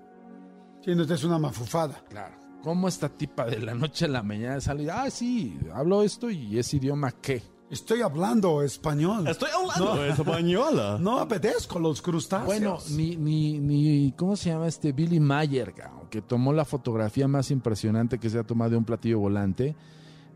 [0.84, 2.04] Sí, no, es una mafufada.
[2.08, 2.36] Claro.
[2.66, 4.82] ¿Cómo esta tipa de la noche a la mañana sale?
[4.82, 7.40] y, Ah, sí, hablo esto y ese idioma qué.
[7.70, 9.28] Estoy hablando español.
[9.28, 10.98] Estoy hablando española.
[11.00, 12.46] No apetezco los crustáceos.
[12.46, 14.90] Bueno, ni, ni, ni, ¿cómo se llama este?
[14.90, 18.84] Billy Mayer, cabrón, que tomó la fotografía más impresionante que se ha tomado de un
[18.84, 19.76] platillo volante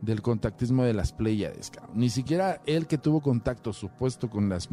[0.01, 1.99] del contactismo de las Pléyades, cabrón.
[1.99, 4.68] Ni siquiera él que tuvo contacto supuesto con las,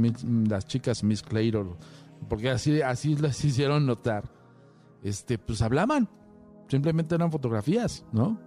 [0.68, 1.76] chicas Miss Claytor,
[2.30, 4.30] porque así, así las hicieron notar,
[5.01, 6.08] este, pues hablaban.
[6.68, 8.45] Simplemente eran fotografías, ¿no?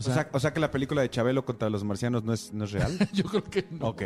[0.00, 2.66] O sea, o sea que la película de Chabelo contra los marcianos no es, no
[2.66, 2.96] es real.
[3.12, 3.88] Yo creo que no.
[3.88, 4.02] Ok.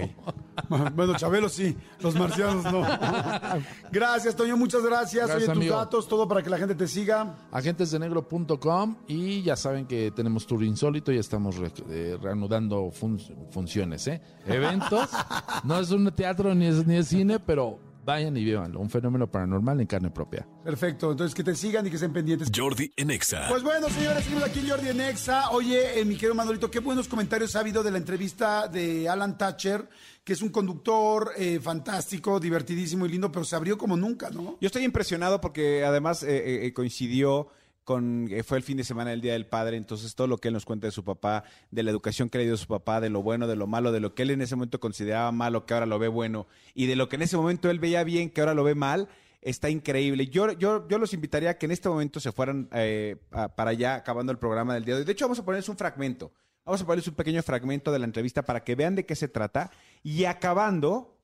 [0.94, 2.80] Bueno, Chabelo sí, los marcianos no.
[3.92, 5.26] gracias, Toño, muchas gracias.
[5.26, 5.76] Gracias, Oye, tus amigo.
[5.76, 7.36] datos, todo para que la gente te siga.
[7.50, 13.20] agentesdenegro.com y ya saben que tenemos tour insólito y estamos re- eh, reanudando fun-
[13.50, 14.22] funciones, ¿eh?
[14.46, 15.10] Eventos.
[15.64, 18.80] no es un teatro ni es, ni es cine, pero vayan y vívanlo.
[18.80, 20.46] Un fenómeno paranormal en carne propia.
[20.64, 22.50] Perfecto, entonces que te sigan y que estén pendientes.
[22.54, 23.46] Jordi en Exa.
[23.48, 25.50] Pues bueno, señores, seguimos aquí en Jordi en Exa.
[25.50, 29.36] Oye, eh, mi querido Manolito, qué buenos comentarios ha habido de la entrevista de Alan
[29.38, 29.88] Thatcher,
[30.24, 34.56] que es un conductor eh, fantástico, divertidísimo y lindo, pero se abrió como nunca, ¿no?
[34.60, 37.48] Yo estoy impresionado porque además eh, eh, coincidió
[37.84, 40.48] con, eh, fue el fin de semana del Día del Padre, entonces todo lo que
[40.48, 43.10] él nos cuenta de su papá, de la educación que le dio su papá, de
[43.10, 45.74] lo bueno, de lo malo, de lo que él en ese momento consideraba malo, que
[45.74, 48.40] ahora lo ve bueno, y de lo que en ese momento él veía bien, que
[48.40, 49.08] ahora lo ve mal,
[49.40, 50.28] está increíble.
[50.28, 53.96] Yo, yo, yo los invitaría a que en este momento se fueran eh, para allá,
[53.96, 55.06] acabando el programa del día de hoy.
[55.06, 56.32] De hecho, vamos a ponerles un fragmento.
[56.64, 59.26] Vamos a ponerles un pequeño fragmento de la entrevista para que vean de qué se
[59.26, 59.72] trata,
[60.04, 61.18] y acabando,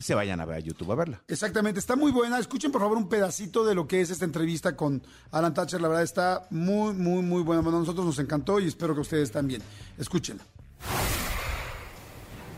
[0.00, 1.20] se vayan a ver a YouTube a verla.
[1.26, 2.38] Exactamente, está muy buena.
[2.38, 5.80] Escuchen por favor un pedacito de lo que es esta entrevista con Alan Thatcher.
[5.80, 7.62] La verdad está muy, muy, muy buena.
[7.62, 9.60] Bueno, a nosotros nos encantó y espero que ustedes también.
[9.98, 10.44] Escúchenla.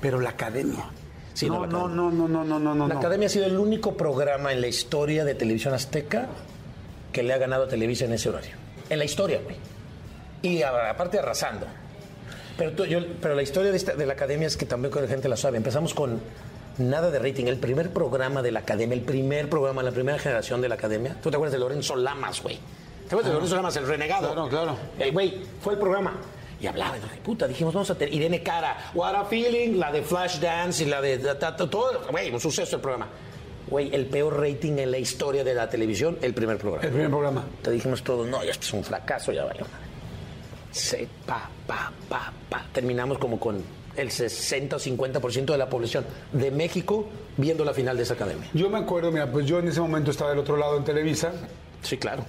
[0.03, 0.85] Pero la academia.
[1.33, 2.05] Sí, no, no, la no, Academia.
[2.05, 2.89] no, no, no, no, no, no.
[2.89, 6.29] La Academia ha sido el único programa en la historia de televisión azteca
[7.11, 8.55] que le ha ganado a Televisa en ese horario.
[8.91, 9.57] En la historia, güey.
[10.43, 11.67] Y a- aparte arrasando.
[12.59, 15.07] Pero, tú- yo- pero la historia de, esta- de la Academia es que también la
[15.09, 15.57] gente la sabe.
[15.57, 16.21] Empezamos con
[16.79, 17.47] nada de rating.
[17.47, 21.17] El primer programa de la Academia, el primer programa, la primera generación de la Academia.
[21.23, 22.57] ¿Tú te acuerdas de Lorenzo Lamas, güey?
[23.09, 23.35] ¿Te acuerdas de Ah.
[23.35, 24.33] Lorenzo Lamas, el renegado?
[24.33, 24.77] Claro, claro.
[24.99, 26.15] El güey fue el programa.
[26.61, 29.91] Y hablaba, y dije, puta, dijimos, vamos a tener Irene Cara, What a Feeling, la
[29.91, 33.09] de Flash Dance y la de ta- todo, güey, un suceso el programa.
[33.67, 36.85] Güey, el peor rating en la historia de la televisión, el primer programa.
[36.85, 37.45] El primer programa.
[37.63, 39.63] Te dijimos todos, no, ya esto es un fracaso, ya valió.
[39.63, 39.87] madre".
[40.71, 42.67] Se, pa, pa, pa, pa.
[42.73, 43.63] Terminamos como con
[43.97, 48.49] el 60 o 50% de la población de México viendo la final de esa academia.
[48.55, 51.33] Yo me acuerdo, mira, pues yo en ese momento estaba del otro lado en Televisa.
[51.83, 52.25] Sí, claro.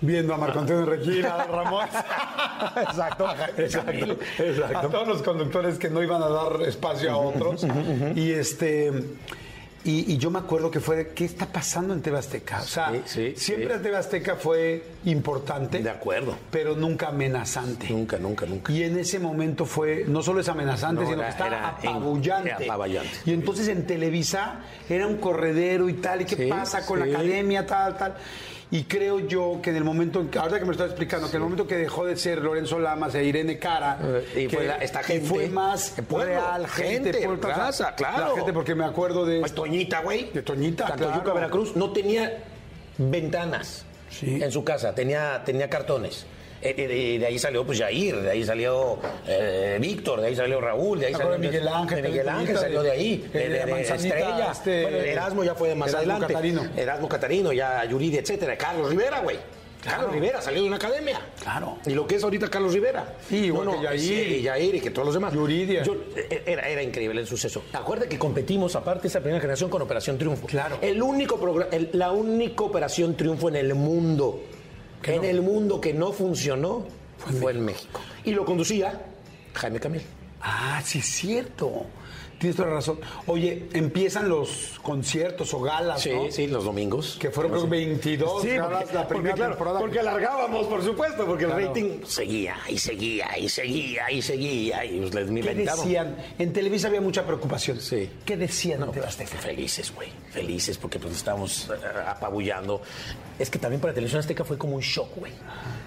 [0.00, 1.86] Viendo a Marco Antonio Regina, a Ramón.
[2.76, 4.78] exacto, exacto, exacto.
[4.78, 7.66] A todos los conductores que no iban a dar espacio a otros.
[8.14, 8.92] Y este.
[9.86, 12.60] Y, y yo me acuerdo que fue, ¿qué está pasando en TV Azteca?
[12.60, 13.82] O sea, Sí, sí, siempre sí.
[13.84, 15.78] TV Azteca fue importante.
[15.80, 16.36] De acuerdo.
[16.50, 17.88] Pero nunca amenazante.
[17.88, 18.72] Nunca, nunca, nunca.
[18.72, 21.76] Y en ese momento fue, no solo es amenazante, No, sino era- que estaba era
[21.82, 22.48] en- apabullante.
[22.50, 23.10] era apabullante.
[23.26, 27.64] Y entonces en Televisa era un corredero y tal, ¿y qué pasa con la academia,
[27.64, 28.16] tal, tal?
[28.70, 31.42] Y creo yo que en el momento, en que- me lo estás explicando, que en
[31.42, 34.66] el momento que dejó de ser Lorenzo Lamas e Irene Cara, Eh, y que- fue
[34.66, 37.40] la- esta gente, fue más pueblo, real, gente, gente, pueblo,
[37.96, 38.30] claro.
[38.30, 39.38] La gente, porque me acuerdo de...
[39.40, 40.30] Pues Toñita, güey.
[40.32, 41.34] De Toñita, claro.
[41.34, 42.38] Veracruz, no tenía
[42.98, 43.84] ventanas
[44.20, 46.26] en su casa, tenía, tenía cartones.
[46.70, 46.74] Eh,
[47.14, 51.00] eh, de ahí salió pues Jair, de ahí salió eh, Víctor, de ahí salió Raúl,
[51.00, 53.48] de ahí salió de Miguel Ángel, de Miguel Ángel salió de- de ahí, de de,
[53.48, 54.52] de- de Estrella.
[54.52, 56.32] este, bueno, Erasmo ya fue más Erasmo adelante.
[56.34, 56.66] Catarino.
[56.76, 58.56] Erasmo Catarino, ya Yuridi, etcétera.
[58.56, 59.36] Carlos Rivera, güey.
[59.84, 61.20] Carlos Rivera salió de una academia.
[61.40, 61.78] Claro.
[61.86, 63.14] Y lo que es ahorita Carlos Rivera.
[63.28, 64.00] Sí, igual que Yair.
[64.00, 65.32] sí, y Yair y que todos los demás.
[65.32, 65.84] Yuridia.
[65.84, 65.94] Yo-
[66.44, 67.62] era, era increíble el suceso.
[67.72, 70.48] Acuérdate que competimos, aparte, esa primera generación con Operación Triunfo.
[70.48, 70.78] Claro.
[70.82, 74.40] El único programa, la única Operación Triunfo en el mundo,
[75.06, 76.86] en el mundo que no funcionó,
[77.40, 78.00] fue, en México.
[78.24, 79.00] Y lo conducía
[79.54, 80.02] Jaime Camil.
[80.40, 81.86] Ah, sí es cierto.
[82.38, 82.98] Tienes toda la razón.
[83.26, 86.30] Oye, empiezan los conciertos o galas, Sí, ¿no?
[86.30, 87.16] sí, los domingos.
[87.18, 89.80] Que fueron creo que 22 Sí, galas porque, la porque, primera claro, temporada.
[89.80, 91.60] porque alargábamos, por supuesto, porque Claro.
[91.60, 96.16] el rating seguía y seguía y seguía y seguía y pues les ¿Qué decían?
[96.38, 97.80] En Televisa había mucha preocupación.
[97.80, 98.10] Sí.
[98.26, 99.38] ¿Qué decían No, pues, Azteca?
[99.38, 100.08] felices, güey.
[100.30, 101.74] Felices porque pues estábamos eh,
[102.06, 102.82] apabullando.
[103.38, 105.32] Es que también para Televisión Azteca fue como un shock, güey.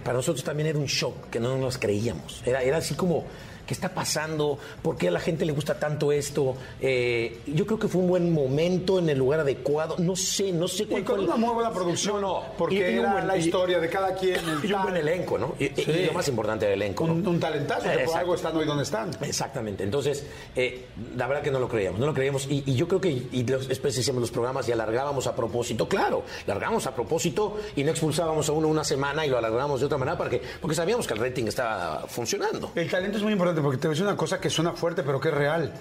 [0.03, 2.41] Para nosotros también era un shock, que no nos creíamos.
[2.45, 3.25] Era, era así como,
[3.69, 4.57] ¿qué está pasando?
[4.81, 6.55] ¿Por qué a la gente le gusta tanto esto?
[6.81, 9.93] Eh, yo creo que fue un buen momento en el lugar adecuado.
[9.99, 12.75] No sé, no sé Y cuál con fue el- una muy buena producción, No, porque
[12.75, 14.39] y- y un era buen- la y- historia de cada quien.
[14.63, 15.53] el Y un buen elenco, ¿no?
[15.59, 15.91] Y, y- Sí.
[15.91, 17.05] y lo más importante del elenco.
[17.05, 17.13] ¿no?
[17.13, 19.11] Un, un talentazo, que por algo están hoy donde están.
[19.21, 19.83] Exactamente.
[19.83, 22.47] Entonces, eh, la verdad que no lo creíamos, no lo creíamos.
[22.49, 25.87] Y, y yo creo que, y los, después hacíamos los programas y alargábamos a propósito.
[25.87, 29.85] Claro, largábamos a propósito y no expulsábamos a uno una semana y lo alargábamos de
[29.85, 32.71] otra manera porque, porque sabíamos que el rating estaba funcionando.
[32.73, 35.03] El talento es muy importante porque te voy a decir una cosa que suena fuerte,
[35.03, 35.73] pero que es real.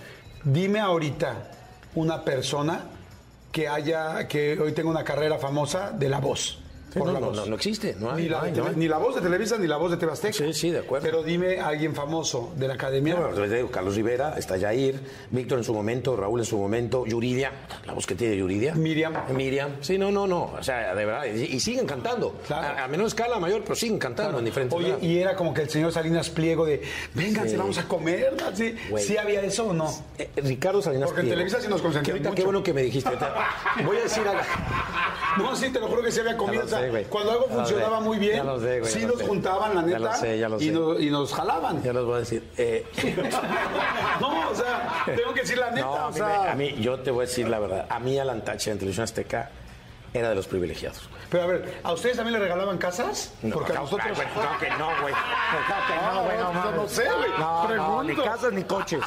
[0.44, 1.50] Dime ahorita
[1.94, 2.84] una persona
[3.52, 6.58] que haya, que hoy tenga una carrera famosa de la voz.
[6.92, 8.74] Sí, no, no, no, no existe, no hay, ni, la, no hay, de no Tele-
[8.74, 8.80] hay.
[8.80, 10.32] ni la voz de Televisa ni la voz de Tebasteca.
[10.32, 11.04] Sí, sí, de acuerdo.
[11.06, 13.14] Pero dime a alguien famoso de la academia.
[13.14, 14.98] Bueno, les digo, Carlos Rivera, está Jair,
[15.30, 17.52] Víctor en su momento, Raúl en su momento, Yuridia,
[17.86, 18.74] la voz que tiene Yuridia.
[18.74, 19.12] Miriam.
[19.34, 19.72] Miriam.
[19.80, 20.44] Sí, no, no, no.
[20.58, 21.24] O sea, de verdad.
[21.26, 22.36] Y, y siguen cantando.
[22.50, 25.02] A, a menor escala, mayor, pero siguen cantando en diferentes Oye, lados.
[25.02, 26.82] y era como que el señor Salinas Pliego de,
[27.14, 27.56] vénganse, Sí.
[27.56, 28.56] vamos a comer, ¿no?
[28.56, 28.74] ¿Sí.
[28.98, 29.92] ¿Sí había eso o no?
[30.18, 31.36] Eh, Ricardo Salinas Porque en Pliego.
[31.38, 32.36] Televisa sí nos consentían Que ahorita, mucho.
[32.40, 33.10] Qué bueno que me dijiste.
[33.84, 34.40] Voy a decir algo.
[35.38, 36.62] No, sí, te lo juro que sí había comido.
[36.88, 37.04] Sé, güey.
[37.04, 39.26] cuando algo funcionaba muy bien, sé, güey, sí nos sé.
[39.26, 41.82] juntaban, la Ya neta, lo sé, ya lo y, nos, y nos jalaban.
[41.82, 42.42] Ya los voy a decir.
[42.56, 42.84] Eh,
[44.20, 46.52] No, o sea, tengo que decir la neta, no, o sea.
[46.52, 47.86] a mí, yo te voy a decir la verdad.
[47.88, 49.50] A mí Alan Tache en Televisión Azteca
[50.12, 51.08] era de los privilegiados.
[51.08, 51.17] güey.
[51.30, 53.34] Pero a ver, ¿a ustedes también le regalaban casas?
[53.42, 54.18] No, Porque a claro, nosotros...
[54.18, 55.14] claro, claro que no, güey.
[55.66, 56.76] Claro que no, güey, no, Ah, mames.
[56.76, 57.30] no sé, güey.
[57.38, 59.00] No, no, ni casas ni coches.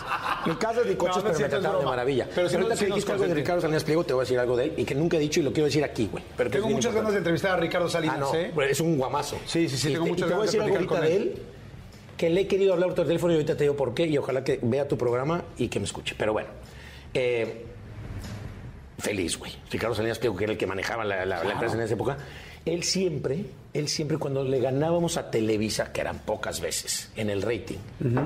[0.45, 2.27] Ni casas ni coches, No, no pero me trataron de maravilla.
[2.35, 3.33] Pero si ahorita que dijiste algo de.
[3.33, 5.39] Ricardo Salinas Pliego, te voy a decir algo de él y que nunca he dicho
[5.39, 6.23] y lo quiero decir aquí, güey.
[6.51, 8.51] Tengo muchas ganas de entrevistar a Ricardo Salinas, Ah, no, ¿eh?
[8.69, 9.37] es un guamazo.
[9.45, 11.41] Sí, sí, sí, tengo muchas a ganas de decir algo platicar ahorita con él
[12.17, 14.43] que le he querido hablar por teléfono y ahorita te digo por qué y ojalá
[14.43, 16.13] que vea tu programa y que me escuche.
[16.15, 16.49] Pero bueno,
[17.15, 17.65] eh,
[19.01, 19.51] feliz, güey.
[19.69, 22.17] Ricardo Salinas Pliego, que era el que manejaba la, la- la empresa en esa época,
[22.63, 23.43] él siempre,
[23.73, 27.77] él siempre cuando le ganábamos a Televisa, que eran pocas veces, en el rating,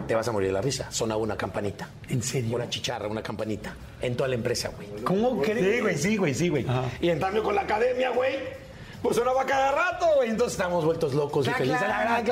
[0.07, 1.88] te vas a morir de la risa, sonaba una campanita.
[2.09, 2.55] ¿En serio?
[2.55, 3.73] Una chicharra, una campanita.
[4.01, 4.89] En toda la empresa, güey.
[5.03, 5.76] ¿Cómo crees?
[5.76, 6.65] Sí, güey, sí, güey, sí, güey.
[7.01, 8.64] Y en cambio con la academia, güey.
[9.05, 10.31] Pues sonaba cada rato, güey.
[10.31, 11.79] Entonces estábamos vueltos locos y felices.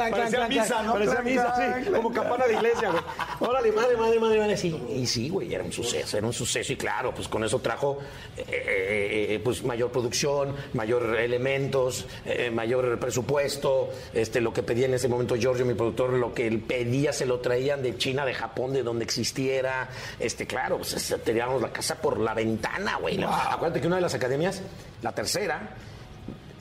[0.09, 0.81] parecía misa.
[0.81, 0.93] ¿no?
[0.93, 1.91] Parecía misa, sí.
[1.91, 3.03] Como campana de iglesia, güey.
[3.41, 4.57] Órale, madre, madre, madre, madre.
[4.57, 6.73] Sí, y sí, güey, era un suceso, era un suceso.
[6.73, 7.99] Y claro, pues con eso trajo
[8.35, 13.91] eh, eh, eh, pues mayor producción, mayor elementos, eh, mayor presupuesto.
[14.11, 17.27] Este, lo que pedía en ese momento Giorgio, mi productor, lo que él pedía se
[17.27, 19.89] lo traían de China, de Japón, de donde existiera.
[20.19, 23.23] Este, claro, pues tirábamos la casa por la ventana, güey.
[23.23, 24.63] Acuérdate que una de las academias,
[25.03, 25.75] la tercera,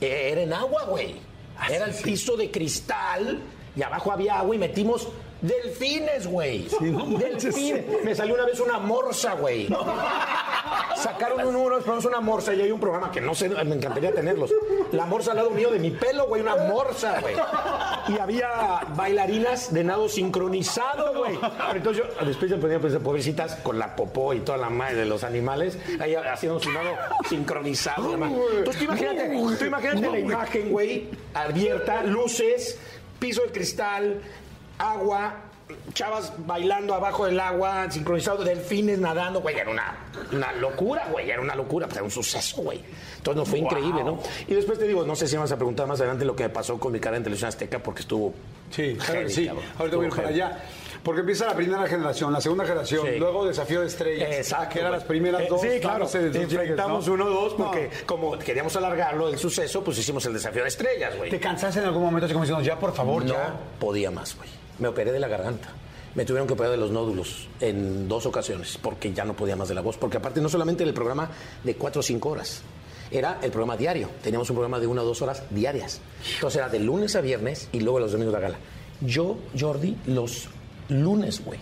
[0.01, 1.15] era en agua, güey.
[1.69, 3.39] Era el piso de cristal
[3.75, 5.07] y abajo había agua y metimos
[5.43, 6.67] delfines, güey.
[7.19, 7.85] Delfín.
[8.03, 9.67] Me salió una vez una morsa, güey.
[10.95, 14.11] Sacaron un número, esperamos una morsa y hay un programa que no sé, me encantaría
[14.13, 14.51] tenerlos.
[14.91, 17.35] La morsa al lado mío de mi pelo, güey, una morsa, güey.
[18.07, 21.37] Y había bailarinas de nado sincronizado, güey.
[21.75, 25.05] Entonces yo después me ponía pues, pobrecitas con la popó y toda la madre de
[25.05, 26.91] los animales, ahí haciendo su nado
[27.27, 28.13] sincronizado.
[28.13, 29.29] Entonces tú imagínate,
[29.59, 32.77] tú imagínate la imagen, güey, abierta, luces,
[33.19, 34.21] piso de cristal,
[34.77, 35.35] agua,
[35.93, 39.95] chavas bailando abajo del agua, sincronizado, delfines nadando, güey, era una,
[40.31, 42.81] una locura, güey, era una locura, pues era un suceso, güey.
[43.17, 44.19] Entonces nos fue increíble, ¿no?
[44.47, 46.49] Y después te digo, no sé si vas a preguntar más adelante lo que me
[46.49, 48.33] pasó con mi cara en televisión azteca porque estuvo...
[48.69, 49.47] Sí, claro que sí.
[49.47, 50.63] Ahorita voy a ir para allá.
[51.03, 53.19] Porque empieza la primera generación, la segunda generación, Sí.
[53.19, 54.29] luego Desafío de Estrellas.
[54.31, 54.73] Exacto.
[54.73, 55.61] Que eran las primeras Eh, dos.
[55.61, 56.07] Sí, claro.
[56.11, 57.13] no Enfrentamos ¿no?
[57.13, 58.05] uno o dos porque No.
[58.07, 61.29] como queríamos alargarlo el suceso, pues hicimos el desafío de estrellas, güey.
[61.29, 63.53] ¿Te cansaste en algún momento así como diciendo, ya por favor, no ya?
[63.79, 64.49] podía más, güey.
[64.79, 65.69] Me operé de la garganta.
[66.15, 69.67] Me tuvieron que operar de los nódulos en dos ocasiones porque ya no podía más
[69.67, 69.97] de la voz.
[69.97, 71.29] Porque aparte no solamente era el programa
[71.63, 72.61] de cuatro o cinco horas,
[73.09, 74.09] era el programa diario.
[74.21, 76.01] Teníamos un programa de una o dos horas diarias.
[76.35, 78.57] Entonces era de lunes a viernes y luego los domingos la gala.
[79.01, 80.49] Yo, Jordi, los
[80.89, 81.59] lunes, güey,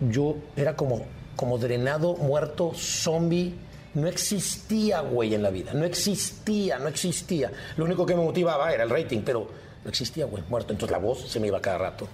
[0.00, 1.04] yo era como,
[1.36, 3.54] como drenado, muerto, zombie.
[3.94, 5.74] No existía, güey, en la vida.
[5.74, 7.52] No existía, no existía.
[7.76, 9.48] Lo único que me motivaba era el rating, pero
[9.84, 10.72] no existía, güey, muerto.
[10.72, 12.08] Entonces la voz se me iba cada rato.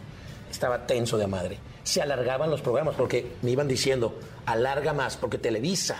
[0.51, 1.59] Estaba tenso de madre.
[1.85, 5.97] Se alargaban los programas porque me iban diciendo, alarga más, porque Televisa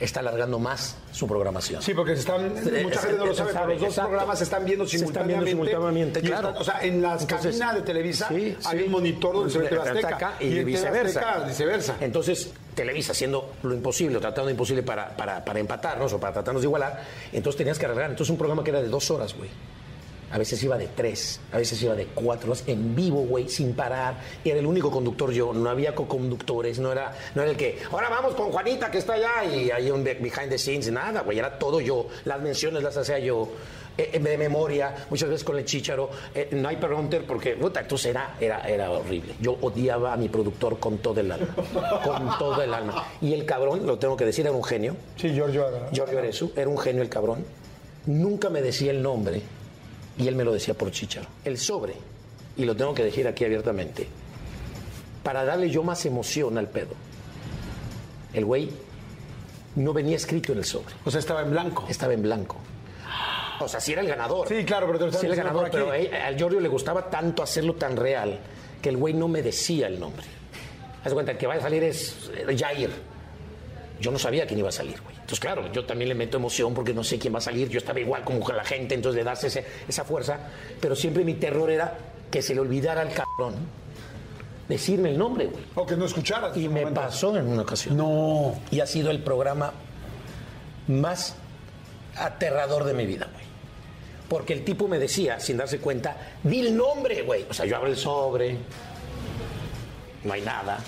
[0.00, 1.82] está alargando más su programación.
[1.82, 4.08] Sí, porque se están, Eh, mucha gente no lo sabe, pero los dos exacto.
[4.10, 5.44] programas se están viendo Se están simultáneamente.
[5.44, 6.54] viendo simultáneamente, y claro.
[6.56, 8.84] o sea, en las Entonces, cabinas de Televisa sí, hay sí.
[8.84, 11.20] un monitor donde se ve Azteca, y, TV viceversa.
[11.20, 11.96] Azteca, viceversa.
[12.00, 16.32] Entonces, Televisa haciendo lo imposible, o tratando lo imposible para, para, para empatarnos o para
[16.32, 18.10] tratarnos de igualar, entonces tenías que arreglar.
[18.10, 19.50] Entonces un programa que era de dos horas, güey.
[20.30, 24.16] A veces iba de tres, a veces iba de cuatro en vivo, güey, sin parar.
[24.44, 28.08] Era el único conductor yo, no había co-conductores, no era, no era el que, ahora
[28.10, 31.38] vamos con Juanita que está allá y hay un be- behind the scenes, nada, güey,
[31.38, 32.08] era todo yo.
[32.24, 33.48] Las menciones las hacía yo.
[33.96, 37.80] eh, eh, de memoria, muchas veces con el chicharo, eh, no hay pregunter porque, puta,
[37.80, 39.34] entonces era, era, era horrible.
[39.40, 41.48] Yo odiaba a mi productor con todo el alma,
[42.04, 43.06] con todo el alma.
[43.20, 44.94] Y el cabrón, lo tengo que decir, era un genio.
[45.16, 45.90] Sí, Giorgio era.
[45.90, 47.44] Giorgio Arezu, era un genio el cabrón.
[48.06, 49.42] Nunca me decía el nombre
[50.18, 51.26] y él me lo decía por chicharo.
[51.44, 51.94] El sobre,
[52.56, 54.06] y lo tengo que decir aquí abiertamente,
[55.22, 56.94] para darle yo más emoción al pedo.
[58.32, 58.70] El güey
[59.76, 60.94] no venía escrito en el sobre.
[61.04, 61.86] O sea, estaba en blanco.
[61.88, 62.56] Estaba en blanco.
[63.60, 64.46] O sea, sí era el ganador.
[64.48, 67.10] Sí, claro, pero te lo Sí era el ganador, pero a- al Giorgio le gustaba
[67.10, 68.38] tanto hacerlo tan real
[68.80, 70.24] que el güey no me decía el nombre.
[71.04, 72.90] Haz cuenta, el que va a salir es eh, Jair.
[74.00, 75.16] Yo no sabía quién iba a salir, güey.
[75.28, 77.68] Entonces, claro, yo también le meto emoción porque no sé quién va a salir.
[77.68, 80.38] Yo estaba igual como con la gente, entonces de darse ese- esa fuerza.
[80.80, 81.98] Pero siempre mi terror era
[82.30, 83.54] que se le olvidara al cabrón
[84.70, 85.62] decirme el nombre, güey.
[85.74, 86.56] O que no escucharas.
[86.56, 87.94] Y me pasó en una ocasión.
[87.98, 88.54] No.
[88.70, 89.70] Y ha sido el programa
[90.86, 91.34] más
[92.16, 93.44] aterrador de mi vida, güey.
[94.30, 97.44] Porque el tipo me decía, sin darse cuenta, di el nombre, güey.
[97.50, 98.56] O sea, yo abro el sobre,
[100.24, 100.78] no hay nada,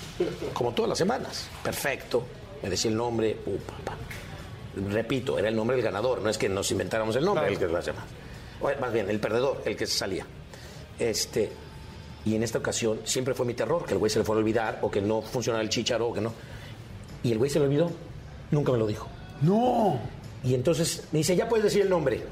[0.55, 1.47] como todas las semanas.
[1.63, 2.23] Perfecto.
[2.63, 3.97] Me decía el nombre, uh, papá.
[4.77, 7.67] Repito, era el nombre del ganador, no es que nos inventáramos el nombre, el que
[7.67, 7.89] las.
[7.89, 10.27] O, Más bien, el perdedor, el que salía.
[10.99, 11.51] Este,
[12.25, 14.43] y en esta ocasión siempre fue mi terror, que el güey se le fuera a
[14.43, 16.33] olvidar, o que no funcionara el chicharo, o que no.
[17.23, 17.91] Y el güey se le olvidó,
[18.51, 19.09] nunca me lo dijo.
[19.43, 19.99] No.
[20.45, 22.23] Y entonces me dice, ya puedes decir el nombre.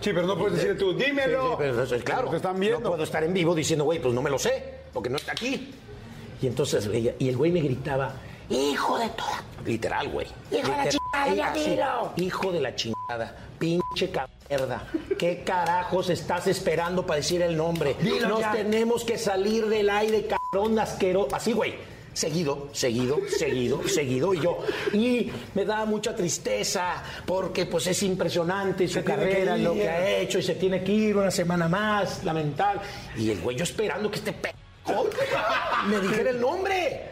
[0.00, 1.42] Sí, pero no puedes decir tú, dímelo.
[1.42, 2.80] Sí, sí, pero, entonces, claro, Te están viendo.
[2.80, 5.32] no puedo estar en vivo diciendo, güey, pues no me lo sé, porque no está
[5.32, 5.72] aquí.
[6.40, 6.88] Y entonces,
[7.18, 8.14] y el güey me gritaba,
[8.50, 9.42] hijo de toda...
[9.64, 10.26] Literal, güey.
[10.50, 12.12] Hijo de la chingada, ya.
[12.16, 14.10] Hijo de la chingada, pinche
[14.48, 14.82] mierda.
[15.18, 17.94] ¿Qué carajos estás esperando para decir el nombre?
[18.00, 18.52] Dilo Nos ya.
[18.52, 21.28] tenemos que salir del aire, cabrón asquero.
[21.32, 21.74] Así, güey.
[22.12, 24.34] Seguido, seguido, seguido, seguido.
[24.34, 24.58] Y yo,
[24.92, 30.40] y me da mucha tristeza porque pues es impresionante su carrera, lo que ha hecho
[30.40, 32.80] y se tiene que ir una semana más, lamentable.
[33.16, 34.52] Y el güey yo esperando que este p
[35.86, 37.09] me dijera el nombre.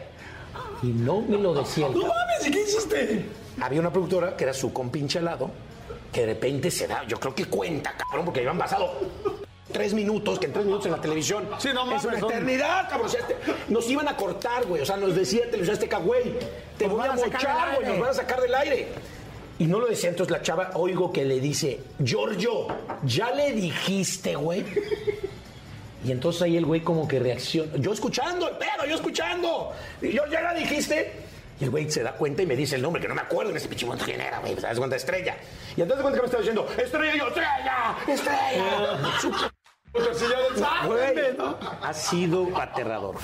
[0.83, 1.87] Y no me lo decía.
[1.87, 3.25] el No mames, ¿y qué hiciste?
[3.61, 5.51] Había una productora que era su compinche al lado,
[6.11, 8.91] que de repente se da, yo creo que cuenta, cabrón, porque habían pasado
[9.71, 12.89] tres minutos, que en tres minutos en la televisión Sí, no es mames, una eternidad,
[12.89, 13.07] cabrón.
[13.07, 13.35] O sea, este-
[13.67, 14.81] nos iban a cortar, güey.
[14.81, 16.33] O sea, nos decía televisión Azteca, güey,
[16.77, 18.87] te Nos voy a mochar, güey, nos van a sacar del aire.
[19.59, 22.67] Y no lo decía, entonces la chava, oigo que le dice, Giorgio,
[23.03, 24.63] ¿ya le dijiste, güey?
[26.03, 27.75] Y entonces ahí el güey como que reacciona.
[27.77, 29.73] Yo escuchando, el pedo, yo escuchando.
[30.01, 31.11] Y yo, ¿ya la dijiste?
[31.59, 33.51] Y el güey se da cuenta y me dice el nombre, que no me acuerdo
[33.51, 34.55] en ese pinche quién era, güey.
[34.55, 34.95] ¿Te das cuenta?
[34.95, 35.35] Estrella.
[35.75, 39.19] Y entonces cuenta que me está diciendo, Estrella, yo, Estrella, Estrella.
[39.21, 39.31] Su
[40.85, 41.35] Güey,
[41.81, 43.15] ha sido aterrador.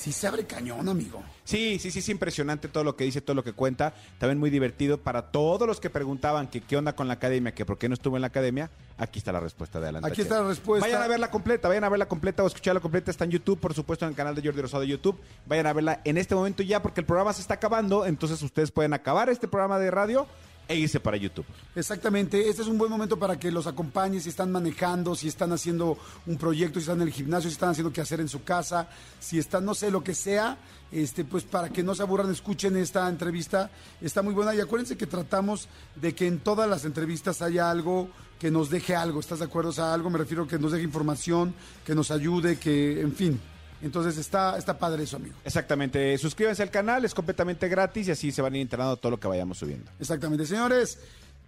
[0.00, 1.22] Sí se abre cañón, amigo.
[1.44, 3.92] Sí, sí, sí, es impresionante todo lo que dice, todo lo que cuenta.
[4.16, 7.66] También muy divertido para todos los que preguntaban que qué onda con la academia, que
[7.66, 8.70] por qué no estuvo en la academia.
[8.96, 10.08] Aquí está la respuesta de adelante.
[10.08, 10.86] Aquí está la respuesta.
[10.86, 13.10] Vayan a verla completa, vayan a verla completa o escucharla completa.
[13.10, 15.20] Está en YouTube, por supuesto, en el canal de Jordi Rosado de YouTube.
[15.44, 18.06] Vayan a verla en este momento ya porque el programa se está acabando.
[18.06, 20.26] Entonces ustedes pueden acabar este programa de radio
[20.70, 21.44] e irse para YouTube.
[21.74, 25.52] Exactamente, este es un buen momento para que los acompañes si están manejando, si están
[25.52, 28.44] haciendo un proyecto, si están en el gimnasio, si están haciendo qué hacer en su
[28.44, 30.58] casa, si están, no sé, lo que sea,
[30.92, 33.68] este, pues para que no se aburran, escuchen esta entrevista,
[34.00, 35.66] está muy buena y acuérdense que tratamos
[35.96, 38.08] de que en todas las entrevistas haya algo
[38.38, 39.70] que nos deje algo, ¿estás de acuerdo?
[39.70, 41.52] O sea, algo me refiero que nos deje información,
[41.84, 43.40] que nos ayude, que, en fin.
[43.82, 45.34] Entonces está, está padre eso, amigo.
[45.44, 46.16] Exactamente.
[46.18, 49.20] Suscríbanse al canal, es completamente gratis y así se van a ir enterando todo lo
[49.20, 49.90] que vayamos subiendo.
[49.98, 50.46] Exactamente.
[50.46, 50.98] Señores,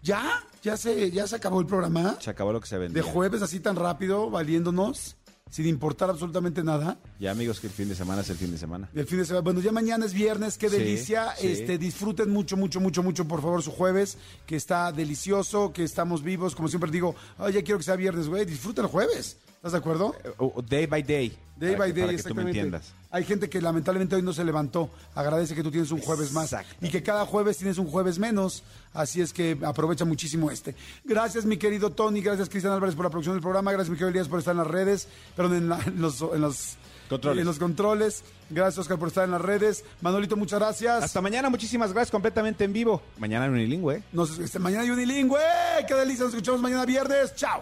[0.02, 0.42] ¿ya?
[0.62, 2.16] ¿Ya se, ya se acabó el programa?
[2.20, 3.02] Se acabó lo que se vendía.
[3.02, 5.16] De jueves así tan rápido, valiéndonos,
[5.52, 6.96] sin importar absolutamente nada.
[7.20, 8.88] Ya amigos que el fin de semana es el fin de semana.
[8.94, 9.42] El fin de semana.
[9.42, 11.34] Bueno, ya mañana es viernes, qué delicia.
[11.38, 11.48] sí.
[11.48, 16.22] Este, disfruten mucho, mucho, mucho, mucho, por favor, su jueves, que está delicioso, que estamos
[16.22, 16.54] vivos.
[16.54, 18.46] Como siempre digo, ay, ya quiero que sea viernes, güey.
[18.46, 19.36] Disfruta el jueves.
[19.56, 20.16] ¿Estás de acuerdo?
[20.38, 21.36] O day by day.
[21.56, 22.94] Day by que- day, para que tú me entiendas.
[23.12, 24.88] Hay gente que lamentablemente hoy no se levantó.
[25.14, 26.56] Agradece que tú tienes un jueves más.
[26.80, 28.62] Y que cada jueves tienes un jueves menos.
[28.94, 30.74] Así es que aprovecha muchísimo este.
[31.04, 32.22] Gracias, mi querido Tony.
[32.22, 33.70] Gracias, Cristian Álvarez, por la producción del programa.
[33.70, 35.08] Gracias, mi querido Elías, por estar en las redes.
[35.36, 36.76] Perdón, en, la- en los, en los
[37.12, 37.40] Controles.
[37.40, 38.24] En los controles.
[38.50, 39.84] Gracias, Oscar, por estar en las redes.
[40.00, 41.04] Manolito, muchas gracias.
[41.04, 43.02] Hasta mañana, muchísimas gracias, completamente en vivo.
[43.18, 44.02] Mañana en Unilingüe.
[44.12, 45.40] Nos, este, mañana hay Unilingüe.
[45.86, 46.24] ¡Qué delicia!
[46.24, 47.34] Nos escuchamos mañana viernes.
[47.34, 47.60] ¡Chao!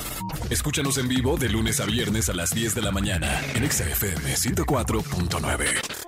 [0.51, 3.85] Escúchanos en vivo de lunes a viernes a las 10 de la mañana en Exa
[3.85, 6.01] FM 104.9.